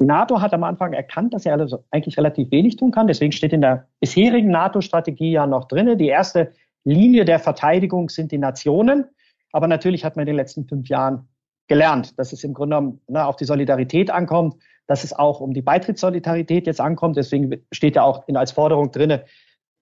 Die 0.00 0.04
NATO 0.04 0.40
hat 0.40 0.52
am 0.52 0.64
Anfang 0.64 0.92
erkannt, 0.92 1.32
dass 1.32 1.44
sie 1.44 1.50
also 1.50 1.84
eigentlich 1.90 2.18
relativ 2.18 2.50
wenig 2.50 2.76
tun 2.76 2.90
kann. 2.90 3.06
Deswegen 3.06 3.32
steht 3.32 3.52
in 3.52 3.60
der 3.60 3.88
bisherigen 4.00 4.50
NATO-Strategie 4.50 5.30
ja 5.30 5.46
noch 5.46 5.68
drinne. 5.68 5.96
Die 5.96 6.08
erste 6.08 6.52
Linie 6.82 7.24
der 7.24 7.38
Verteidigung 7.38 8.08
sind 8.08 8.32
die 8.32 8.38
Nationen. 8.38 9.06
Aber 9.52 9.68
natürlich 9.68 10.04
hat 10.04 10.16
man 10.16 10.24
in 10.24 10.26
den 10.26 10.36
letzten 10.36 10.66
fünf 10.66 10.88
Jahren 10.88 11.28
gelernt, 11.68 12.18
dass 12.18 12.32
es 12.32 12.44
im 12.44 12.52
Grunde 12.52 12.76
genommen 12.76 13.00
ne, 13.08 13.24
auf 13.24 13.36
die 13.36 13.44
Solidarität 13.44 14.10
ankommt 14.10 14.56
dass 14.86 15.04
es 15.04 15.12
auch 15.12 15.40
um 15.40 15.54
die 15.54 15.62
Beitrittssolidarität 15.62 16.66
jetzt 16.66 16.80
ankommt. 16.80 17.16
Deswegen 17.16 17.64
steht 17.72 17.96
ja 17.96 18.02
auch 18.02 18.26
in, 18.28 18.36
als 18.36 18.52
Forderung 18.52 18.90
drinne, 18.90 19.24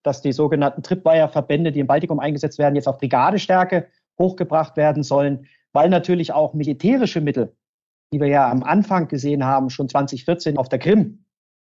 dass 0.03 0.23
die 0.23 0.33
sogenannten 0.33 0.83
Tripwire-Verbände, 0.83 1.73
die 1.73 1.81
im 1.81 1.87
Baltikum 1.87 2.19
eingesetzt 2.19 2.59
werden, 2.59 2.75
jetzt 2.75 2.89
auf 2.89 2.99
Brigadestärke 2.99 3.89
hochgebracht 4.19 4.77
werden 4.77 5.03
sollen, 5.03 5.47
weil 5.73 5.89
natürlich 5.89 6.33
auch 6.33 6.55
militärische 6.55 7.21
Mittel, 7.21 7.55
die 8.13 8.21
wir 8.21 8.29
ja 8.29 8.51
am 8.51 8.63
Anfang 8.63 9.09
gesehen 9.09 9.45
haben, 9.45 9.71
schon 9.71 9.89
2014 9.89 10.59
auf 10.59 10.69
der 10.69 10.79
Krim, 10.79 11.25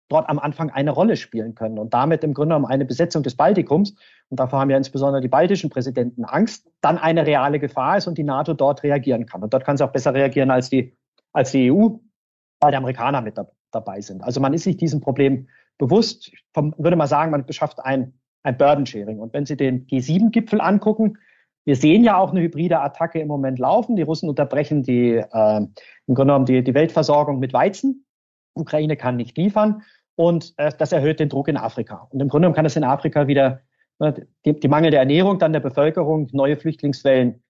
dort 0.10 0.30
am 0.30 0.40
Anfang 0.40 0.70
eine 0.70 0.92
Rolle 0.92 1.18
spielen 1.18 1.56
können 1.56 1.78
und 1.80 1.94
damit 1.94 2.24
im 2.24 2.34
Grunde 2.34 2.56
genommen 2.56 2.72
eine 2.72 2.86
Besetzung 2.86 3.24
des 3.24 3.36
Baltikums, 3.36 3.96
und 4.30 4.40
davor 4.40 4.60
haben 4.60 4.70
ja 4.70 4.78
insbesondere 4.78 5.22
die 5.22 5.28
baltischen 5.28 5.70
Präsidenten 5.70 6.26
Angst, 6.26 6.70
dann 6.82 6.98
eine 6.98 7.26
reale 7.26 7.60
Gefahr 7.60 7.98
ist 7.98 8.08
und 8.08 8.18
die 8.18 8.24
NATO 8.24 8.54
dort 8.54 8.84
reagieren 8.84 9.26
kann. 9.26 9.42
Und 9.42 9.54
dort 9.54 9.64
kann 9.64 9.78
sie 9.78 9.86
auch 9.86 9.92
besser 9.92 10.14
reagieren 10.14 10.52
als 10.52 10.70
die, 10.70 10.98
als 11.32 11.52
die 11.52 11.72
EU, 11.72 11.96
weil 12.60 12.72
die 12.72 12.78
Amerikaner 12.78 13.22
mit 13.22 13.38
da, 13.38 13.48
dabei 13.72 14.02
sind. 14.02 14.24
Also 14.24 14.40
man 14.40 14.54
ist 14.54 14.64
sich 14.64 14.78
diesem 14.78 15.02
Problem 15.02 15.48
bewusst. 15.78 16.30
Ich 16.34 16.44
würde 16.56 16.96
mal 16.96 17.08
sagen, 17.08 17.32
man 17.32 17.46
beschafft 17.46 17.80
ein, 17.80 18.14
ein 18.44 18.58
Burden 18.58 18.86
Sharing. 18.86 19.20
Und 19.20 19.34
wenn 19.34 19.46
Sie 19.46 19.58
den 19.58 19.86
G7-Gipfel 19.88 20.62
angucken, 20.62 21.18
wir 21.66 21.76
sehen 21.76 22.04
ja 22.04 22.18
auch 22.18 22.32
eine 22.32 22.42
hybride 22.42 22.80
Attacke 22.80 23.20
im 23.20 23.28
Moment 23.28 23.60
laufen. 23.60 23.98
Die 23.98 24.02
Russen 24.02 24.30
unterbrechen 24.30 24.84
die, 24.84 25.16
äh, 25.16 25.58
im 25.58 26.16
Grunde 26.16 26.32
genommen 26.32 26.46
die, 26.46 26.64
die 26.64 26.74
Weltversorgung 26.74 27.40
mit 27.40 27.54
Weizen. 27.54 28.06
Ukraine 28.54 28.96
kann 28.96 29.18
nicht 29.18 29.38
liefern 29.38 29.84
und 30.16 30.54
äh, 30.58 30.72
das 30.78 30.92
erhöht 30.92 31.20
den 31.20 31.30
Druck 31.30 31.48
in 31.48 31.58
Afrika. 31.58 32.08
Und 32.10 32.22
im 32.22 32.30
Grunde 32.30 32.46
genommen 32.46 32.56
kann 32.56 32.66
es 32.66 32.76
in 32.76 32.84
Afrika 32.84 33.28
wieder 33.28 33.62
ne, 34.00 34.28
die, 34.46 34.60
die 34.60 34.68
mangelnde 34.68 34.98
Ernährung 34.98 35.40
dann 35.40 35.54
der 35.54 35.60
Bevölkerung 35.60 36.30
neue 36.32 36.58
Flüchtlingswellen 36.58 37.44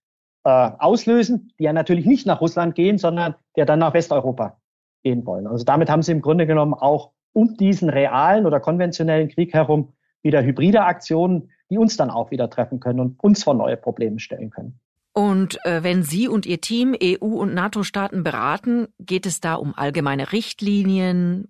äh, 0.43 0.71
auslösen, 0.79 1.53
die 1.59 1.65
ja 1.65 1.73
natürlich 1.73 2.05
nicht 2.05 2.25
nach 2.25 2.41
Russland 2.41 2.75
gehen, 2.75 2.97
sondern 2.97 3.35
die 3.55 3.61
ja 3.61 3.65
dann 3.65 3.79
nach 3.79 3.93
Westeuropa 3.93 4.59
gehen 5.07 5.25
wollen. 5.25 5.47
Also 5.47 5.63
damit 5.63 5.89
haben 5.89 6.01
sie 6.01 6.11
im 6.11 6.21
Grunde 6.21 6.45
genommen 6.45 6.73
auch 6.73 7.11
um 7.31 7.55
diesen 7.55 7.89
realen 7.89 8.45
oder 8.45 8.59
konventionellen 8.59 9.29
Krieg 9.29 9.53
herum 9.53 9.93
wieder 10.21 10.43
hybride 10.43 10.83
Aktionen, 10.83 11.49
die 11.69 11.77
uns 11.77 11.95
dann 11.95 12.09
auch 12.09 12.29
wieder 12.31 12.49
treffen 12.49 12.81
können 12.81 12.99
und 12.99 13.23
uns 13.23 13.43
vor 13.43 13.53
neue 13.53 13.77
Probleme 13.77 14.19
stellen 14.19 14.49
können. 14.49 14.79
Und 15.13 15.57
äh, 15.65 15.81
wenn 15.81 16.03
Sie 16.03 16.27
und 16.27 16.45
Ihr 16.45 16.59
Team 16.59 16.95
EU 17.01 17.25
und 17.25 17.53
NATO-Staaten 17.53 18.23
beraten, 18.23 18.87
geht 18.99 19.25
es 19.25 19.39
da 19.39 19.55
um 19.55 19.73
allgemeine 19.75 20.31
Richtlinien, 20.31 21.47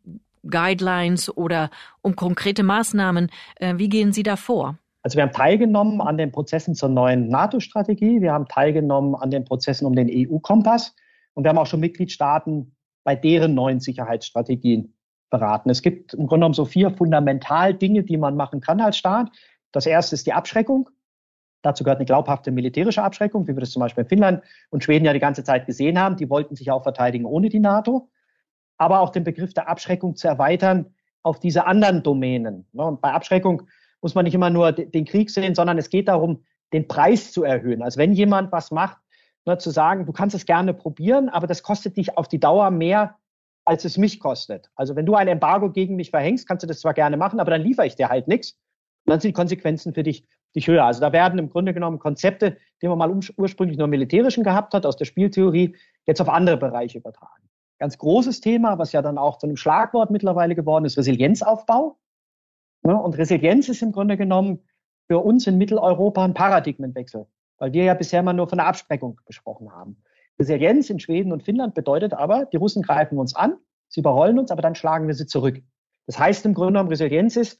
Guidelines 0.47 1.35
oder 1.35 1.69
um 2.01 2.15
konkrete 2.15 2.63
Maßnahmen. 2.63 3.29
Äh, 3.55 3.73
wie 3.77 3.89
gehen 3.89 4.13
Sie 4.13 4.23
da 4.23 4.35
vor? 4.35 4.77
Also 5.01 5.17
wir 5.17 5.23
haben 5.23 5.33
teilgenommen 5.33 5.99
an 5.99 6.17
den 6.17 6.31
Prozessen 6.31 6.75
zur 6.75 6.89
neuen 6.89 7.29
NATO-Strategie. 7.29 8.21
Wir 8.21 8.33
haben 8.33 8.47
teilgenommen 8.47 9.15
an 9.15 9.31
den 9.31 9.45
Prozessen 9.45 9.85
um 9.85 9.95
den 9.95 10.09
EU-Kompass. 10.09 10.95
Und 11.33 11.43
wir 11.43 11.49
haben 11.49 11.57
auch 11.57 11.67
schon 11.67 11.79
Mitgliedstaaten 11.79 12.76
bei 13.07 13.15
deren 13.15 13.53
neuen 13.53 13.79
Sicherheitsstrategien 13.79 14.93
beraten. 15.29 15.69
Es 15.69 15.81
gibt 15.81 16.13
im 16.13 16.27
Grunde 16.27 16.41
genommen 16.41 16.53
so 16.53 16.65
vier 16.65 16.91
Fundamentaldinge, 16.91 18.03
die 18.03 18.17
man 18.17 18.35
machen 18.35 18.59
kann 18.59 18.81
als 18.81 18.97
Staat. 18.97 19.29
Das 19.71 19.85
erste 19.85 20.15
ist 20.15 20.27
die 20.27 20.33
Abschreckung. 20.33 20.89
Dazu 21.61 21.85
gehört 21.85 21.99
eine 21.99 22.05
glaubhafte 22.05 22.51
militärische 22.51 23.01
Abschreckung, 23.01 23.47
wie 23.47 23.55
wir 23.55 23.61
das 23.61 23.71
zum 23.71 23.79
Beispiel 23.79 24.03
in 24.03 24.09
Finnland 24.09 24.43
und 24.71 24.83
Schweden 24.83 25.05
ja 25.05 25.13
die 25.13 25.19
ganze 25.19 25.45
Zeit 25.45 25.67
gesehen 25.67 25.97
haben. 25.97 26.17
Die 26.17 26.29
wollten 26.29 26.57
sich 26.57 26.69
auch 26.69 26.83
verteidigen 26.83 27.23
ohne 27.23 27.47
die 27.47 27.59
NATO 27.59 28.09
aber 28.77 28.99
auch 28.99 29.09
den 29.09 29.23
Begriff 29.23 29.53
der 29.53 29.67
Abschreckung 29.67 30.15
zu 30.15 30.27
erweitern 30.27 30.93
auf 31.23 31.39
diese 31.39 31.65
anderen 31.65 32.03
Domänen. 32.03 32.67
Ne? 32.71 32.83
Und 32.83 33.01
bei 33.01 33.11
Abschreckung 33.11 33.63
muss 34.01 34.15
man 34.15 34.25
nicht 34.25 34.35
immer 34.35 34.49
nur 34.49 34.71
den 34.71 35.05
Krieg 35.05 35.29
sehen, 35.29 35.55
sondern 35.55 35.77
es 35.77 35.89
geht 35.89 36.07
darum, 36.07 36.43
den 36.73 36.87
Preis 36.87 37.31
zu 37.31 37.43
erhöhen. 37.43 37.81
Also 37.81 37.97
wenn 37.97 38.13
jemand 38.13 38.51
was 38.51 38.71
macht, 38.71 38.97
ne, 39.47 39.57
zu 39.57 39.71
sagen, 39.71 40.05
du 40.05 40.11
kannst 40.11 40.35
es 40.35 40.45
gerne 40.45 40.73
probieren, 40.73 41.29
aber 41.29 41.47
das 41.47 41.63
kostet 41.63 41.97
dich 41.97 42.17
auf 42.17 42.27
die 42.27 42.39
Dauer 42.39 42.69
mehr, 42.71 43.15
als 43.65 43.85
es 43.85 43.97
mich 43.97 44.19
kostet. 44.19 44.69
Also 44.75 44.95
wenn 44.95 45.05
du 45.05 45.15
ein 45.15 45.27
Embargo 45.27 45.71
gegen 45.71 45.95
mich 45.95 46.11
verhängst, 46.11 46.47
kannst 46.47 46.63
du 46.63 46.67
das 46.67 46.79
zwar 46.79 46.93
gerne 46.93 47.17
machen, 47.17 47.39
aber 47.39 47.51
dann 47.51 47.61
liefere 47.61 47.87
ich 47.87 47.95
dir 47.95 48.09
halt 48.09 48.27
nichts. 48.27 48.57
Dann 49.05 49.19
sind 49.19 49.29
die 49.29 49.33
Konsequenzen 49.33 49.93
für 49.93 50.03
dich, 50.03 50.25
dich 50.55 50.67
höher. 50.67 50.85
Also 50.85 51.01
da 51.01 51.11
werden 51.11 51.39
im 51.39 51.49
Grunde 51.49 51.73
genommen 51.73 51.99
Konzepte, 51.99 52.57
die 52.81 52.87
man 52.87 52.97
mal 52.97 53.19
ursprünglich 53.37 53.77
nur 53.77 53.87
militärischen 53.87 54.43
gehabt 54.43 54.73
hat, 54.73 54.85
aus 54.85 54.97
der 54.97 55.05
Spieltheorie, 55.05 55.75
jetzt 56.05 56.21
auf 56.21 56.29
andere 56.29 56.57
Bereiche 56.57 56.99
übertragen 56.99 57.47
ganz 57.79 57.97
großes 57.97 58.41
Thema, 58.41 58.77
was 58.77 58.91
ja 58.91 59.01
dann 59.01 59.17
auch 59.17 59.37
zu 59.37 59.47
einem 59.47 59.57
Schlagwort 59.57 60.11
mittlerweile 60.11 60.55
geworden 60.55 60.85
ist, 60.85 60.97
Resilienzaufbau. 60.97 61.97
Und 62.81 63.17
Resilienz 63.17 63.69
ist 63.69 63.81
im 63.81 63.91
Grunde 63.91 64.17
genommen 64.17 64.63
für 65.07 65.19
uns 65.19 65.47
in 65.47 65.57
Mitteleuropa 65.57 66.23
ein 66.23 66.33
Paradigmenwechsel, 66.33 67.27
weil 67.57 67.73
wir 67.73 67.83
ja 67.83 67.93
bisher 67.93 68.23
mal 68.23 68.33
nur 68.33 68.47
von 68.47 68.57
der 68.57 68.67
Abspreckung 68.67 69.19
gesprochen 69.25 69.71
haben. 69.71 69.97
Resilienz 70.39 70.89
in 70.89 70.99
Schweden 70.99 71.31
und 71.31 71.43
Finnland 71.43 71.73
bedeutet 71.73 72.13
aber, 72.13 72.45
die 72.45 72.57
Russen 72.57 72.83
greifen 72.83 73.17
uns 73.17 73.35
an, 73.35 73.57
sie 73.87 74.01
überrollen 74.01 74.37
uns, 74.37 74.51
aber 74.51 74.61
dann 74.61 74.75
schlagen 74.75 75.07
wir 75.07 75.15
sie 75.15 75.25
zurück. 75.25 75.61
Das 76.05 76.19
heißt 76.19 76.45
im 76.45 76.53
Grunde 76.53 76.73
genommen, 76.73 76.89
Resilienz 76.89 77.35
ist, 77.35 77.59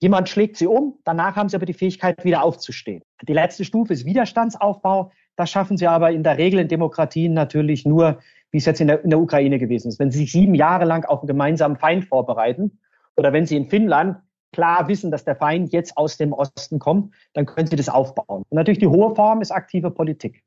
jemand 0.00 0.28
schlägt 0.28 0.56
sie 0.56 0.66
um, 0.66 0.98
danach 1.04 1.36
haben 1.36 1.48
sie 1.48 1.56
aber 1.56 1.66
die 1.66 1.74
Fähigkeit, 1.74 2.24
wieder 2.24 2.42
aufzustehen. 2.42 3.02
Die 3.22 3.32
letzte 3.32 3.64
Stufe 3.64 3.92
ist 3.92 4.04
Widerstandsaufbau. 4.04 5.12
Das 5.36 5.50
schaffen 5.50 5.76
sie 5.76 5.86
aber 5.86 6.10
in 6.10 6.24
der 6.24 6.38
Regel 6.38 6.60
in 6.60 6.68
Demokratien 6.68 7.32
natürlich 7.32 7.86
nur, 7.86 8.18
wie 8.50 8.58
es 8.58 8.66
jetzt 8.66 8.80
in 8.80 8.88
der, 8.88 9.02
in 9.02 9.10
der 9.10 9.20
Ukraine 9.20 9.58
gewesen 9.58 9.88
ist. 9.88 9.98
Wenn 9.98 10.10
Sie 10.10 10.18
sich 10.18 10.32
sieben 10.32 10.54
Jahre 10.54 10.84
lang 10.84 11.04
auf 11.06 11.20
einen 11.20 11.28
gemeinsamen 11.28 11.76
Feind 11.76 12.04
vorbereiten 12.04 12.80
oder 13.16 13.32
wenn 13.32 13.46
Sie 13.46 13.56
in 13.56 13.70
Finnland 13.70 14.18
klar 14.52 14.88
wissen, 14.88 15.10
dass 15.10 15.24
der 15.24 15.36
Feind 15.36 15.72
jetzt 15.72 15.96
aus 15.96 16.16
dem 16.16 16.32
Osten 16.32 16.78
kommt, 16.78 17.14
dann 17.32 17.46
können 17.46 17.66
Sie 17.66 17.76
das 17.76 17.88
aufbauen. 17.88 18.44
Und 18.48 18.52
natürlich 18.52 18.78
die 18.78 18.86
hohe 18.86 19.14
Form 19.14 19.40
ist 19.40 19.50
aktive 19.50 19.90
Politik. 19.90 20.42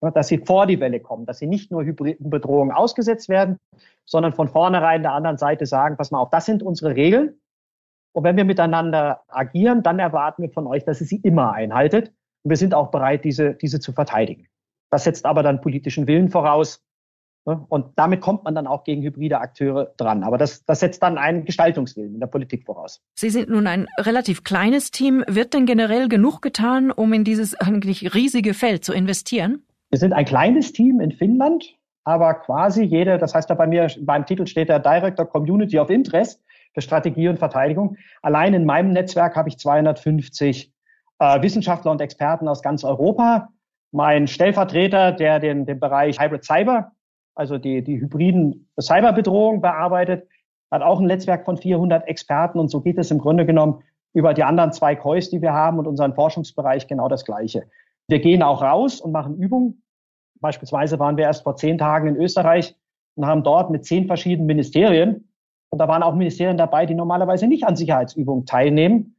Dass 0.00 0.28
Sie 0.28 0.38
vor 0.38 0.66
die 0.66 0.80
Welle 0.80 0.98
kommen, 0.98 1.26
dass 1.26 1.38
Sie 1.38 1.46
nicht 1.46 1.70
nur 1.70 1.84
hybriden 1.84 2.28
Bedrohungen 2.28 2.72
ausgesetzt 2.72 3.28
werden, 3.28 3.58
sondern 4.04 4.32
von 4.32 4.48
vornherein 4.48 5.02
der 5.02 5.12
anderen 5.12 5.38
Seite 5.38 5.64
sagen, 5.64 5.96
pass 5.96 6.10
mal 6.10 6.18
auf, 6.18 6.30
das 6.30 6.44
sind 6.44 6.62
unsere 6.62 6.96
Regeln. 6.96 7.40
Und 8.12 8.24
wenn 8.24 8.36
wir 8.36 8.44
miteinander 8.44 9.22
agieren, 9.28 9.82
dann 9.82 10.00
erwarten 10.00 10.42
wir 10.42 10.50
von 10.50 10.66
euch, 10.66 10.84
dass 10.84 11.00
ihr 11.00 11.06
sie 11.06 11.20
immer 11.22 11.52
einhaltet. 11.52 12.08
Und 12.42 12.50
wir 12.50 12.56
sind 12.56 12.74
auch 12.74 12.90
bereit, 12.90 13.24
diese, 13.24 13.54
diese 13.54 13.78
zu 13.78 13.92
verteidigen. 13.92 14.48
Das 14.90 15.04
setzt 15.04 15.24
aber 15.24 15.42
dann 15.42 15.60
politischen 15.60 16.06
Willen 16.06 16.28
voraus? 16.28 16.82
Und 17.44 17.86
damit 17.96 18.20
kommt 18.20 18.44
man 18.44 18.54
dann 18.54 18.68
auch 18.68 18.84
gegen 18.84 19.02
hybride 19.02 19.40
Akteure 19.40 19.92
dran. 19.96 20.22
Aber 20.22 20.38
das, 20.38 20.64
das 20.64 20.80
setzt 20.80 21.02
dann 21.02 21.18
einen 21.18 21.44
Gestaltungswillen 21.44 22.14
in 22.14 22.20
der 22.20 22.28
Politik 22.28 22.64
voraus. 22.64 23.00
Sie 23.14 23.30
sind 23.30 23.48
nun 23.48 23.66
ein 23.66 23.88
relativ 23.98 24.44
kleines 24.44 24.92
Team. 24.92 25.24
Wird 25.26 25.52
denn 25.52 25.66
generell 25.66 26.08
genug 26.08 26.40
getan, 26.40 26.92
um 26.92 27.12
in 27.12 27.24
dieses 27.24 27.54
eigentlich 27.54 28.14
riesige 28.14 28.54
Feld 28.54 28.84
zu 28.84 28.92
investieren? 28.92 29.64
Wir 29.90 29.98
sind 29.98 30.12
ein 30.12 30.24
kleines 30.24 30.72
Team 30.72 31.00
in 31.00 31.10
Finnland, 31.10 31.76
aber 32.04 32.34
quasi 32.34 32.84
jede, 32.84 33.18
das 33.18 33.34
heißt 33.34 33.50
da 33.50 33.54
bei 33.54 33.66
mir, 33.66 33.88
beim 34.00 34.24
Titel 34.24 34.46
steht 34.46 34.68
der 34.68 34.78
Director 34.78 35.26
Community 35.26 35.78
of 35.78 35.90
Interest 35.90 36.40
für 36.74 36.80
Strategie 36.80 37.28
und 37.28 37.38
Verteidigung. 37.38 37.96
Allein 38.22 38.54
in 38.54 38.64
meinem 38.64 38.92
Netzwerk 38.92 39.34
habe 39.34 39.48
ich 39.48 39.58
250 39.58 40.72
äh, 41.18 41.42
Wissenschaftler 41.42 41.90
und 41.90 42.00
Experten 42.00 42.46
aus 42.46 42.62
ganz 42.62 42.84
Europa. 42.84 43.48
Mein 43.90 44.28
Stellvertreter, 44.28 45.12
der 45.12 45.40
den, 45.40 45.66
den 45.66 45.80
Bereich 45.80 46.20
Hybrid 46.20 46.44
Cyber 46.44 46.92
also 47.34 47.58
die, 47.58 47.82
die 47.82 48.00
hybriden 48.00 48.68
Cyberbedrohungen 48.80 49.60
bearbeitet, 49.60 50.28
hat 50.70 50.82
auch 50.82 51.00
ein 51.00 51.06
Netzwerk 51.06 51.44
von 51.44 51.56
400 51.56 52.06
Experten 52.08 52.58
und 52.58 52.68
so 52.68 52.80
geht 52.80 52.98
es 52.98 53.10
im 53.10 53.18
Grunde 53.18 53.46
genommen 53.46 53.82
über 54.14 54.34
die 54.34 54.44
anderen 54.44 54.72
zwei 54.72 54.94
Kois, 54.94 55.28
die 55.30 55.42
wir 55.42 55.52
haben 55.52 55.78
und 55.78 55.86
unseren 55.86 56.14
Forschungsbereich 56.14 56.86
genau 56.86 57.08
das 57.08 57.24
Gleiche. 57.24 57.64
Wir 58.08 58.20
gehen 58.20 58.42
auch 58.42 58.62
raus 58.62 59.00
und 59.00 59.12
machen 59.12 59.36
Übungen. 59.38 59.82
Beispielsweise 60.40 60.98
waren 60.98 61.16
wir 61.16 61.24
erst 61.24 61.44
vor 61.44 61.56
zehn 61.56 61.78
Tagen 61.78 62.08
in 62.08 62.16
Österreich 62.16 62.76
und 63.14 63.26
haben 63.26 63.42
dort 63.42 63.70
mit 63.70 63.84
zehn 63.84 64.06
verschiedenen 64.06 64.46
Ministerien, 64.46 65.28
und 65.72 65.78
da 65.78 65.88
waren 65.88 66.02
auch 66.02 66.14
Ministerien 66.14 66.58
dabei, 66.58 66.84
die 66.84 66.94
normalerweise 66.94 67.46
nicht 67.46 67.64
an 67.64 67.76
Sicherheitsübungen 67.76 68.44
teilnehmen, 68.44 69.16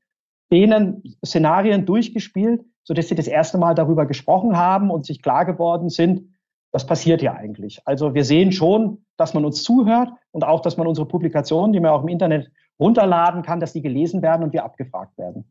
denen 0.52 1.17
Szenarien 1.26 1.88
durchgespielt, 1.88 2.63
sodass 2.84 3.08
sie 3.08 3.15
das 3.15 3.28
erste 3.28 3.58
Mal 3.58 3.73
darüber 3.73 4.06
gesprochen 4.06 4.56
haben 4.56 4.91
und 4.91 5.04
sich 5.04 5.23
klar 5.23 5.45
geworden 5.45 5.89
sind, 5.89 6.33
was 6.73 6.86
passiert 6.86 7.21
hier 7.21 7.36
eigentlich? 7.36 7.79
Also 7.86 8.13
wir 8.13 8.25
sehen 8.25 8.51
schon, 8.51 9.05
dass 9.15 9.33
man 9.33 9.45
uns 9.45 9.63
zuhört 9.63 10.09
und 10.31 10.43
auch, 10.43 10.59
dass 10.59 10.75
man 10.75 10.88
unsere 10.88 11.07
Publikationen, 11.07 11.71
die 11.71 11.79
man 11.79 11.91
auch 11.91 12.01
im 12.01 12.09
Internet 12.09 12.51
runterladen 12.79 13.43
kann, 13.43 13.59
dass 13.59 13.73
die 13.73 13.81
gelesen 13.81 14.21
werden 14.21 14.43
und 14.43 14.53
wir 14.53 14.65
abgefragt 14.65 15.17
werden. 15.17 15.45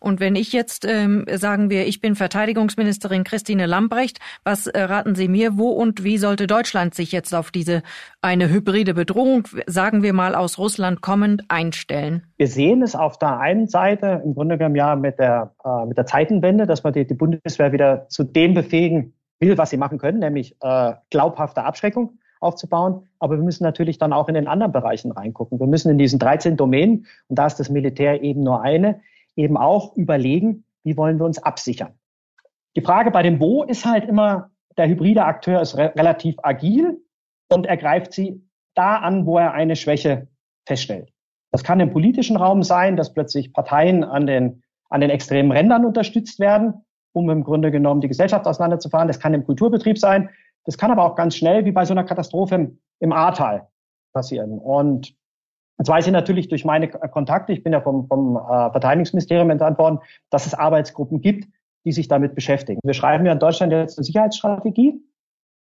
Und 0.00 0.20
wenn 0.20 0.34
ich 0.36 0.52
jetzt, 0.52 0.86
ähm, 0.86 1.24
sagen 1.32 1.70
wir, 1.70 1.86
ich 1.86 2.00
bin 2.00 2.14
Verteidigungsministerin 2.14 3.24
Christine 3.24 3.66
Lambrecht, 3.66 4.18
was 4.44 4.66
äh, 4.66 4.80
raten 4.80 5.14
Sie 5.14 5.28
mir, 5.28 5.56
wo 5.56 5.68
und 5.68 6.04
wie 6.04 6.18
sollte 6.18 6.46
Deutschland 6.46 6.94
sich 6.94 7.12
jetzt 7.12 7.34
auf 7.34 7.50
diese 7.50 7.82
eine 8.20 8.50
hybride 8.50 8.94
Bedrohung, 8.94 9.48
sagen 9.66 10.02
wir 10.02 10.12
mal 10.12 10.34
aus 10.34 10.58
Russland 10.58 11.00
kommend, 11.00 11.44
einstellen? 11.48 12.24
Wir 12.36 12.48
sehen 12.48 12.82
es 12.82 12.94
auf 12.94 13.18
der 13.18 13.38
einen 13.38 13.68
Seite 13.68 14.20
im 14.24 14.34
Grunde 14.34 14.58
genommen 14.58 14.76
ja 14.76 14.96
mit 14.96 15.18
der, 15.18 15.54
äh, 15.64 15.86
mit 15.86 15.96
der 15.96 16.06
Zeitenwende, 16.06 16.66
dass 16.66 16.84
wir 16.84 16.92
die, 16.92 17.06
die 17.06 17.14
Bundeswehr 17.14 17.72
wieder 17.72 18.08
zu 18.08 18.24
dem 18.24 18.54
befähigen, 18.54 19.14
will, 19.42 19.58
was 19.58 19.68
sie 19.68 19.76
machen 19.76 19.98
können, 19.98 20.20
nämlich 20.20 20.56
äh, 20.62 20.94
glaubhafte 21.10 21.64
Abschreckung 21.64 22.18
aufzubauen. 22.40 23.06
Aber 23.18 23.36
wir 23.36 23.44
müssen 23.44 23.64
natürlich 23.64 23.98
dann 23.98 24.14
auch 24.14 24.28
in 24.28 24.34
den 24.34 24.48
anderen 24.48 24.72
Bereichen 24.72 25.12
reingucken. 25.12 25.60
Wir 25.60 25.66
müssen 25.66 25.90
in 25.90 25.98
diesen 25.98 26.18
13 26.18 26.56
Domänen, 26.56 27.06
und 27.28 27.38
da 27.38 27.46
ist 27.46 27.56
das 27.56 27.68
Militär 27.68 28.22
eben 28.22 28.42
nur 28.42 28.62
eine, 28.62 29.02
eben 29.36 29.58
auch 29.58 29.94
überlegen, 29.96 30.64
wie 30.84 30.96
wollen 30.96 31.18
wir 31.18 31.26
uns 31.26 31.42
absichern. 31.42 31.92
Die 32.76 32.80
Frage 32.80 33.10
bei 33.10 33.22
dem 33.22 33.38
Wo 33.38 33.64
ist 33.64 33.84
halt 33.84 34.06
immer, 34.06 34.50
der 34.78 34.88
hybride 34.88 35.24
Akteur 35.24 35.60
ist 35.60 35.76
re 35.76 35.92
relativ 35.94 36.36
agil 36.42 36.98
und 37.50 37.66
er 37.66 37.76
greift 37.76 38.14
sie 38.14 38.42
da 38.74 38.96
an, 38.96 39.26
wo 39.26 39.38
er 39.38 39.52
eine 39.52 39.76
Schwäche 39.76 40.28
feststellt. 40.66 41.12
Das 41.50 41.62
kann 41.62 41.80
im 41.80 41.92
politischen 41.92 42.38
Raum 42.38 42.62
sein, 42.62 42.96
dass 42.96 43.12
plötzlich 43.12 43.52
Parteien 43.52 44.04
an 44.04 44.26
den, 44.26 44.62
an 44.88 45.02
den 45.02 45.10
extremen 45.10 45.52
Rändern 45.52 45.84
unterstützt 45.84 46.40
werden 46.40 46.84
um 47.12 47.30
im 47.30 47.44
Grunde 47.44 47.70
genommen 47.70 48.00
die 48.00 48.08
Gesellschaft 48.08 48.46
auseinanderzufahren. 48.46 49.08
Das 49.08 49.20
kann 49.20 49.34
im 49.34 49.44
Kulturbetrieb 49.44 49.98
sein. 49.98 50.30
Das 50.64 50.78
kann 50.78 50.90
aber 50.90 51.04
auch 51.04 51.16
ganz 51.16 51.36
schnell 51.36 51.64
wie 51.64 51.72
bei 51.72 51.84
so 51.84 51.92
einer 51.92 52.04
Katastrophe 52.04 52.54
im, 52.54 52.78
im 53.00 53.12
Ahrtal 53.12 53.68
passieren. 54.12 54.58
Und 54.58 55.14
Jetzt 55.78 55.88
weiß 55.88 56.06
ich 56.06 56.12
natürlich 56.12 56.46
durch 56.46 56.64
meine 56.64 56.86
Kontakte, 56.86 57.52
ich 57.52 57.64
bin 57.64 57.72
ja 57.72 57.80
vom, 57.80 58.06
vom 58.06 58.36
äh, 58.36 58.70
Verteidigungsministerium 58.70 59.50
entsandt 59.50 59.80
worden, 59.80 59.98
dass 60.30 60.46
es 60.46 60.54
Arbeitsgruppen 60.54 61.20
gibt, 61.20 61.48
die 61.84 61.90
sich 61.90 62.06
damit 62.06 62.36
beschäftigen. 62.36 62.78
Wir 62.84 62.94
schreiben 62.94 63.26
ja 63.26 63.32
in 63.32 63.40
Deutschland 63.40 63.72
jetzt 63.72 63.98
eine 63.98 64.04
Sicherheitsstrategie. 64.04 65.00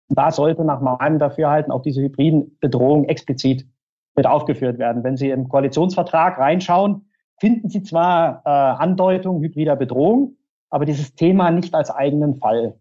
Da 0.07 0.31
sollte 0.31 0.63
nach 0.63 0.79
meinem 0.79 1.19
Dafürhalten 1.19 1.69
auch 1.69 1.81
diese 1.81 2.01
hybriden 2.01 2.57
Bedrohungen 2.61 3.09
explizit 3.09 3.67
mit 4.15 4.25
aufgeführt 4.25 4.77
werden. 4.77 5.03
Wenn 5.03 5.17
Sie 5.17 5.31
im 5.31 5.49
Koalitionsvertrag 5.49 6.37
reinschauen, 6.37 7.09
finden 7.41 7.67
Sie 7.69 7.83
zwar 7.83 8.41
äh, 8.45 8.49
Andeutungen 8.49 9.41
hybrider 9.41 9.75
Bedrohung, 9.75 10.37
aber 10.69 10.85
dieses 10.85 11.15
Thema 11.15 11.51
nicht 11.51 11.73
als 11.73 11.89
eigenen 11.89 12.37
Fall. 12.37 12.79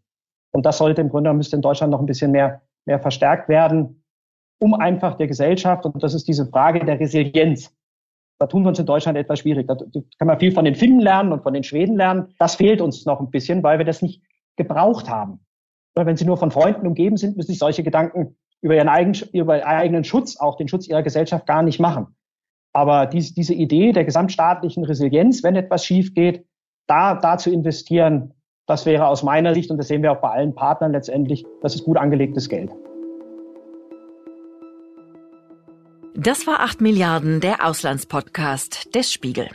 Und 0.52 0.66
das 0.66 0.78
sollte 0.78 1.00
im 1.00 1.08
Grunde 1.08 1.32
müsste 1.32 1.56
in 1.56 1.62
Deutschland 1.62 1.90
noch 1.90 2.00
ein 2.00 2.06
bisschen 2.06 2.30
mehr, 2.30 2.62
mehr 2.86 3.00
verstärkt 3.00 3.48
werden, 3.48 4.04
um 4.60 4.74
einfach 4.74 5.16
der 5.16 5.26
Gesellschaft, 5.26 5.84
und 5.84 6.02
das 6.02 6.14
ist 6.14 6.28
diese 6.28 6.46
Frage 6.46 6.84
der 6.84 7.00
Resilienz. 7.00 7.74
Da 8.38 8.46
tun 8.46 8.62
wir 8.62 8.68
uns 8.68 8.78
in 8.78 8.86
Deutschland 8.86 9.16
etwas 9.16 9.40
schwierig. 9.40 9.66
Da 9.68 9.76
kann 10.18 10.26
man 10.26 10.38
viel 10.38 10.52
von 10.52 10.64
den 10.64 10.74
Finnen 10.74 11.00
lernen 11.00 11.32
und 11.32 11.42
von 11.42 11.54
den 11.54 11.62
Schweden 11.62 11.96
lernen. 11.96 12.34
Das 12.38 12.56
fehlt 12.56 12.80
uns 12.80 13.06
noch 13.06 13.20
ein 13.20 13.30
bisschen, 13.30 13.62
weil 13.62 13.78
wir 13.78 13.84
das 13.84 14.02
nicht 14.02 14.22
gebraucht 14.56 15.08
haben. 15.08 15.44
Weil 15.94 16.06
wenn 16.06 16.16
sie 16.16 16.24
nur 16.24 16.36
von 16.36 16.50
Freunden 16.50 16.86
umgeben 16.86 17.16
sind, 17.16 17.36
müssen 17.36 17.52
sich 17.52 17.58
solche 17.58 17.82
ihren 17.82 18.36
über 18.60 18.74
ihren 18.74 18.88
eigenen, 18.88 19.28
über 19.32 19.58
ihren 19.58 19.66
eigenen 19.66 20.04
Schutz, 20.04 20.38
auch 20.38 20.56
den 20.56 20.68
Schutz 20.68 20.88
ihrer 20.88 21.02
Gesellschaft 21.02 21.46
gar 21.46 21.62
nicht 21.62 21.78
machen. 21.78 22.16
Aber 22.72 23.06
dies, 23.06 23.34
diese 23.34 23.54
Idee 23.54 23.92
der 23.92 24.04
gesamtstaatlichen 24.04 24.84
Resilienz, 24.84 25.42
wenn 25.44 25.54
etwas 25.54 25.84
schief 25.84 26.14
geht, 26.14 26.44
da, 26.86 27.14
da 27.14 27.38
zu 27.38 27.50
investieren, 27.50 28.34
das 28.66 28.86
wäre 28.86 29.08
aus 29.08 29.22
meiner 29.22 29.54
Sicht, 29.54 29.70
und 29.70 29.78
das 29.78 29.88
sehen 29.88 30.02
wir 30.02 30.12
auch 30.12 30.20
bei 30.20 30.30
allen 30.30 30.54
Partnern 30.54 30.92
letztendlich, 30.92 31.44
das 31.62 31.74
ist 31.74 31.84
gut 31.84 31.96
angelegtes 31.96 32.48
Geld. 32.48 32.70
Das 36.16 36.46
war 36.46 36.60
8 36.60 36.80
Milliarden, 36.80 37.40
der 37.40 37.66
Auslandspodcast 37.66 38.94
des 38.94 39.12
Spiegel. 39.12 39.48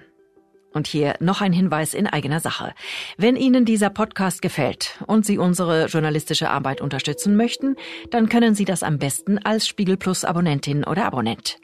Und 0.73 0.87
hier 0.87 1.15
noch 1.19 1.41
ein 1.41 1.53
Hinweis 1.53 1.93
in 1.93 2.07
eigener 2.07 2.39
Sache. 2.39 2.73
Wenn 3.17 3.35
Ihnen 3.35 3.65
dieser 3.65 3.89
Podcast 3.89 4.41
gefällt 4.41 5.03
und 5.07 5.25
Sie 5.25 5.37
unsere 5.37 5.87
journalistische 5.87 6.49
Arbeit 6.49 6.79
unterstützen 6.81 7.35
möchten, 7.35 7.75
dann 8.11 8.29
können 8.29 8.53
Sie 8.55 8.65
das 8.65 8.83
am 8.83 8.99
besten 8.99 9.39
als 9.39 9.67
Spiegel 9.67 9.97
Plus 9.97 10.23
Abonnentin 10.23 10.83
oder 10.83 11.05
Abonnent. 11.05 11.59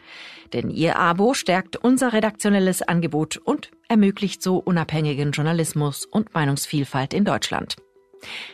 Denn 0.54 0.70
Ihr 0.70 0.98
Abo 0.98 1.34
stärkt 1.34 1.76
unser 1.76 2.14
redaktionelles 2.14 2.82
Angebot 2.82 3.38
und 3.38 3.72
ermöglicht 3.88 4.42
so 4.42 4.58
unabhängigen 4.58 5.32
Journalismus 5.32 6.06
und 6.06 6.34
Meinungsvielfalt 6.34 7.14
in 7.14 7.26
Deutschland. 7.26 7.76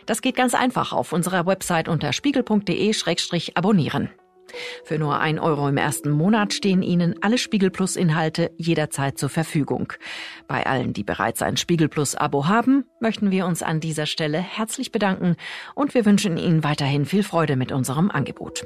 Das 0.06 0.22
geht 0.22 0.36
ganz 0.36 0.54
einfach 0.54 0.92
auf 0.94 1.14
unserer 1.14 1.46
Website 1.46 1.88
unter 1.88 2.12
spiegel.de-abonnieren. 2.14 4.10
Für 4.84 4.98
nur 4.98 5.20
ein 5.20 5.40
Euro 5.40 5.68
im 5.68 5.78
ersten 5.78 6.12
Monat 6.12 6.54
stehen 6.54 6.82
Ihnen 6.82 7.16
alle 7.22 7.38
Spiegel 7.38 7.70
Plus 7.70 7.96
Inhalte 7.96 8.52
jederzeit 8.58 9.18
zur 9.18 9.30
Verfügung. 9.30 9.94
Bei 10.48 10.66
allen, 10.66 10.94
die 10.94 11.04
bereits 11.04 11.42
ein 11.42 11.58
Spiegel 11.58 11.90
Plus 11.90 12.16
Abo 12.16 12.48
haben, 12.48 12.86
möchten 13.00 13.32
wir 13.32 13.46
uns 13.46 13.64
an 13.64 13.80
dieser 13.80 14.06
Stelle 14.06 14.40
herzlich 14.40 14.92
bedanken 14.92 15.36
und 15.76 15.94
wir 15.94 16.06
wünschen 16.06 16.38
Ihnen 16.38 16.64
weiterhin 16.64 17.06
viel 17.06 17.24
Freude 17.24 17.56
mit 17.56 17.72
unserem 17.72 18.12
Angebot. 18.12 18.66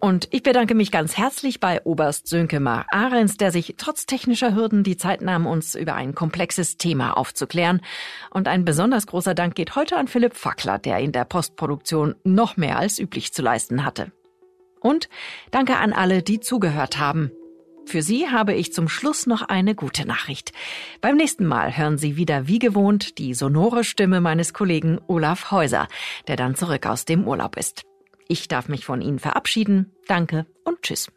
Und 0.00 0.28
ich 0.30 0.44
bedanke 0.44 0.74
mich 0.74 0.92
ganz 0.92 1.16
herzlich 1.16 1.58
bei 1.58 1.82
Oberst 1.82 2.28
Sönke 2.28 2.60
Mar 2.60 2.86
Ahrens, 2.92 3.36
der 3.36 3.50
sich 3.50 3.74
trotz 3.78 4.06
technischer 4.06 4.54
Hürden 4.54 4.84
die 4.84 4.96
Zeit 4.96 5.22
nahm, 5.22 5.44
uns 5.46 5.74
über 5.74 5.94
ein 5.94 6.14
komplexes 6.14 6.76
Thema 6.76 7.16
aufzuklären. 7.16 7.80
Und 8.30 8.46
ein 8.46 8.64
besonders 8.64 9.08
großer 9.08 9.34
Dank 9.34 9.56
geht 9.56 9.74
heute 9.74 9.96
an 9.96 10.06
Philipp 10.06 10.36
Fackler, 10.36 10.78
der 10.78 10.98
in 10.98 11.10
der 11.10 11.24
Postproduktion 11.24 12.14
noch 12.22 12.56
mehr 12.56 12.78
als 12.78 13.00
üblich 13.00 13.32
zu 13.32 13.42
leisten 13.42 13.84
hatte. 13.84 14.12
Und 14.80 15.08
danke 15.50 15.76
an 15.76 15.92
alle, 15.92 16.22
die 16.22 16.40
zugehört 16.40 16.98
haben. 16.98 17.30
Für 17.88 18.02
Sie 18.02 18.28
habe 18.28 18.52
ich 18.52 18.74
zum 18.74 18.86
Schluss 18.88 19.26
noch 19.26 19.40
eine 19.40 19.74
gute 19.74 20.06
Nachricht. 20.06 20.52
Beim 21.00 21.16
nächsten 21.16 21.46
Mal 21.46 21.74
hören 21.76 21.96
Sie 21.96 22.16
wieder 22.16 22.46
wie 22.46 22.58
gewohnt 22.58 23.16
die 23.16 23.32
sonore 23.32 23.82
Stimme 23.82 24.20
meines 24.20 24.52
Kollegen 24.52 25.00
Olaf 25.06 25.50
Häuser, 25.50 25.88
der 26.26 26.36
dann 26.36 26.54
zurück 26.54 26.84
aus 26.86 27.06
dem 27.06 27.26
Urlaub 27.26 27.56
ist. 27.56 27.84
Ich 28.28 28.46
darf 28.46 28.68
mich 28.68 28.84
von 28.84 29.00
Ihnen 29.00 29.18
verabschieden. 29.18 29.92
Danke 30.06 30.44
und 30.64 30.82
tschüss. 30.82 31.10